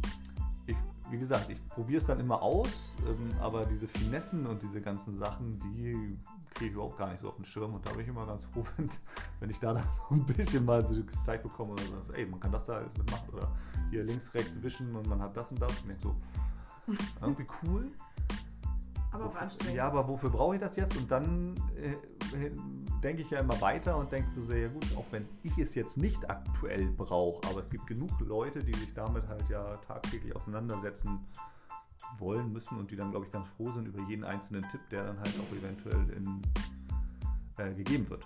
[0.66, 0.76] ich,
[1.10, 5.18] wie gesagt, ich probiere es dann immer aus, ähm, aber diese Finessen und diese ganzen
[5.18, 6.18] Sachen, die
[6.54, 8.46] kriege ich überhaupt gar nicht so auf den Schirm und da bin ich immer ganz
[8.46, 8.90] froh, wenn,
[9.40, 12.52] wenn ich da dann ein bisschen mal so Zeit bekomme oder so, ey, man kann
[12.52, 13.52] das da alles mitmachen oder
[13.90, 16.16] hier links, rechts wischen und man hat das und das und ich so,
[17.22, 17.92] irgendwie cool.
[19.12, 19.76] Aber Wofür- anstrengend.
[19.76, 20.98] Ja, aber wofür brauche ich das jetzt?
[20.98, 21.96] Und dann äh,
[23.02, 25.76] denke ich ja immer weiter und denke so sehr, ja gut, auch wenn ich es
[25.76, 30.36] jetzt nicht aktuell brauche, aber es gibt genug Leute, die sich damit halt ja tagtäglich
[30.36, 31.20] auseinandersetzen
[32.20, 35.06] wollen, müssen und die dann, glaube ich, ganz froh sind über jeden einzelnen Tipp, der
[35.06, 36.42] dann halt auch eventuell in,
[37.58, 38.26] äh, gegeben wird.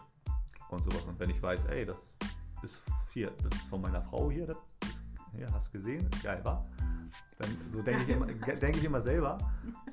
[0.69, 1.03] Und sowas.
[1.05, 2.15] Und wenn ich weiß, ey, das
[2.63, 5.03] ist hier, das ist von meiner Frau hier, das ist,
[5.35, 6.63] hier, hast du gesehen, geil, war?
[7.37, 9.37] Dann so denke ich, immer, denke ich immer selber,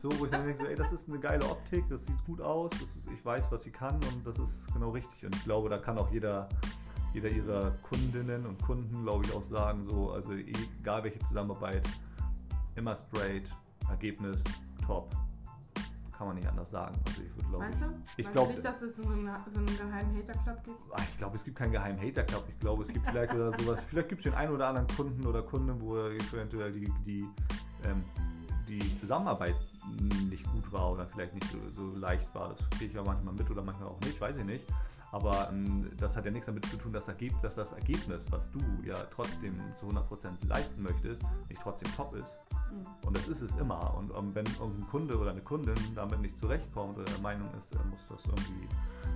[0.01, 2.41] so, wo ich dann denke, so, ey, das ist eine geile Optik, das sieht gut
[2.41, 5.25] aus, das ist, ich weiß, was sie kann und das ist genau richtig.
[5.25, 6.49] Und ich glaube, da kann auch jeder,
[7.15, 11.89] jeder ihrer Kundinnen und Kunden, glaube ich, auch sagen, so, also egal welche Zusammenarbeit,
[12.77, 13.55] immer straight,
[13.89, 14.43] Ergebnis
[14.87, 15.15] top.
[16.19, 16.99] Kann man nicht anders sagen.
[17.07, 17.85] Also ich würde glaube Meinst du?
[18.17, 20.79] ich Meinst glaub- du nicht, dass es so einen, so einen geheimen Hater-Club gibt?
[20.93, 22.45] Ah, Ich glaube, es gibt keinen geheimen Hater-Club.
[22.49, 23.79] Ich glaube, es gibt vielleicht oder sowas.
[23.89, 27.25] Vielleicht gibt es den einen oder anderen Kunden oder Kunde, wo eventuell die, die,
[27.85, 28.01] ähm,
[28.69, 29.55] die Zusammenarbeit
[30.29, 32.49] nicht gut war oder vielleicht nicht so, so leicht war.
[32.49, 34.67] Das kriege ich ja manchmal mit oder manchmal auch nicht, weiß ich nicht.
[35.11, 38.51] Aber ähm, das hat ja nichts damit zu tun, dass, Ergeb dass das Ergebnis, was
[38.51, 42.39] du ja trotzdem zu 100% leisten möchtest, nicht trotzdem top ist.
[42.71, 43.07] Mhm.
[43.07, 43.95] Und das ist es immer.
[43.97, 47.75] Und ähm, wenn irgendein Kunde oder eine Kundin damit nicht zurechtkommt oder der Meinung ist,
[47.75, 48.69] er muss das irgendwie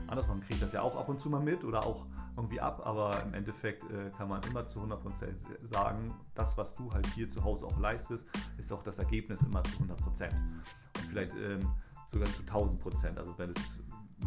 [0.06, 2.86] anders machen, kriegt das ja auch ab und zu mal mit oder auch irgendwie ab.
[2.86, 5.02] Aber im Endeffekt äh, kann man immer zu 100%
[5.70, 8.26] sagen, das, was du halt hier zu Hause auch leistest,
[8.56, 10.24] ist auch das Ergebnis immer zu 100%.
[10.24, 11.68] Und vielleicht ähm,
[12.06, 13.18] sogar zu 1000%.
[13.18, 13.78] Also wenn es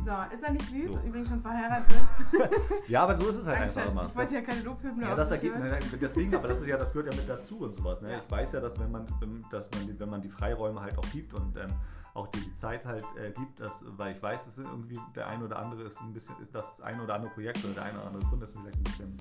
[0.03, 0.85] So, ist er nicht süß?
[0.85, 0.99] So.
[0.99, 1.95] Übrigens schon verheiratet.
[2.87, 4.05] ja, aber so ist es halt einfach immer.
[4.05, 6.91] Ich wollte ja keine Lobhymne Ja, das ergibt, nein, deswegen, aber das ist ja, das
[6.93, 8.01] gehört ja mit dazu und sowas.
[8.01, 8.11] Ne?
[8.11, 8.17] Ja.
[8.19, 10.97] Ich weiß ja, dass wenn man, wenn- dass man, die- wenn man die Freiräume halt
[10.97, 11.71] auch gibt und ähm,
[12.13, 15.57] auch die Zeit halt äh, gibt, dass, weil ich weiß, ist irgendwie der ein oder
[15.59, 18.23] andere ist ein bisschen, ist das ein oder andere Projekt oder der ein oder andere
[18.29, 19.17] Kunde ist vielleicht ein bisschen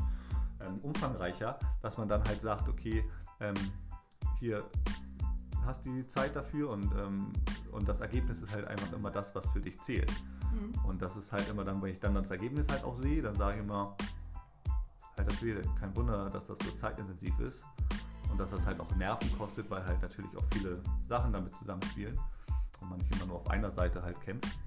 [0.60, 3.04] ähm, umfangreicher, dass man dann halt sagt, okay,
[3.40, 3.54] ähm,
[4.38, 4.62] hier
[5.64, 7.32] hast die Zeit dafür und, ähm,
[7.72, 10.12] und das Ergebnis ist halt einfach immer das, was für dich zählt.
[10.55, 10.84] Mhm.
[10.84, 13.34] Und das ist halt immer dann, wenn ich dann das Ergebnis halt auch sehe, dann
[13.34, 13.96] sage ich immer,
[15.16, 17.64] halt das Schwede, kein Wunder, dass das so zeitintensiv ist
[18.30, 22.18] und dass das halt auch Nerven kostet, weil halt natürlich auch viele Sachen damit zusammenspielen
[22.80, 24.59] und man nicht immer nur auf einer Seite halt kämpft.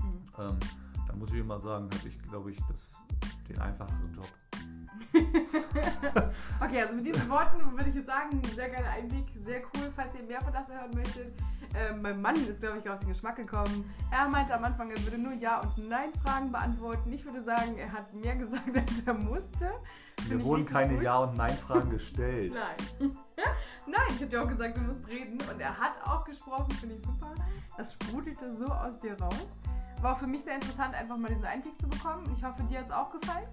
[0.00, 0.28] Mhm.
[0.38, 0.58] Ähm,
[1.12, 2.96] dann muss ich immer sagen, habe ich glaube ich das,
[3.48, 4.28] den einfacheren Job.
[6.60, 10.14] okay, also mit diesen Worten würde ich jetzt sagen, sehr geiler Einblick, sehr cool, falls
[10.14, 11.34] ihr mehr von das hören möchtet.
[11.74, 13.90] Ähm, mein Mann ist, glaube ich, auf den Geschmack gekommen.
[14.10, 17.12] Er meinte am Anfang, er würde nur Ja- und Nein-Fragen beantworten.
[17.12, 19.70] Ich würde sagen, er hat mehr gesagt, als er musste.
[20.28, 22.54] Mir wurden keine Ja- und Nein-Fragen gestellt.
[22.54, 23.10] Nein.
[23.86, 25.38] Nein, ich habe dir auch gesagt, du musst reden.
[25.52, 27.34] Und er hat auch gesprochen, finde ich super.
[27.76, 29.46] Das sprudelte so aus dir raus.
[30.02, 32.28] War für mich sehr interessant, einfach mal diesen Einblick zu bekommen.
[32.36, 33.46] Ich hoffe, dir hat es auch gefallen.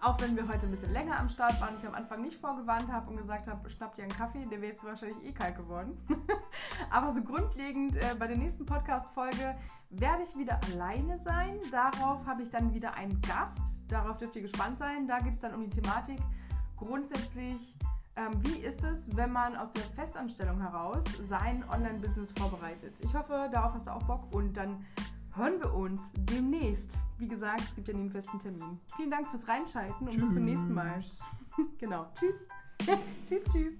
[0.00, 2.90] Auch wenn wir heute ein bisschen länger am Start waren, ich am Anfang nicht vorgewarnt
[2.90, 5.94] habe und gesagt habe, schnapp dir einen Kaffee, der wäre jetzt wahrscheinlich eh kalt geworden.
[6.90, 9.56] Aber so grundlegend äh, bei der nächsten Podcast-Folge
[9.90, 11.60] werde ich wieder alleine sein.
[11.70, 13.60] Darauf habe ich dann wieder einen Gast.
[13.88, 15.06] Darauf dürft ihr gespannt sein.
[15.06, 16.18] Da geht es dann um die Thematik.
[16.78, 17.76] Grundsätzlich,
[18.16, 22.94] ähm, wie ist es, wenn man aus der Festanstellung heraus sein Online-Business vorbereitet?
[23.00, 24.82] Ich hoffe, darauf hast du auch Bock und dann
[25.38, 26.98] hören wir uns demnächst.
[27.18, 28.78] Wie gesagt, es gibt ja nie einen festen Termin.
[28.96, 31.02] Vielen Dank fürs Reinschalten und bis zum nächsten Mal.
[31.78, 32.06] genau.
[32.14, 32.34] Tschüss.
[33.26, 33.78] tschüss, tschüss.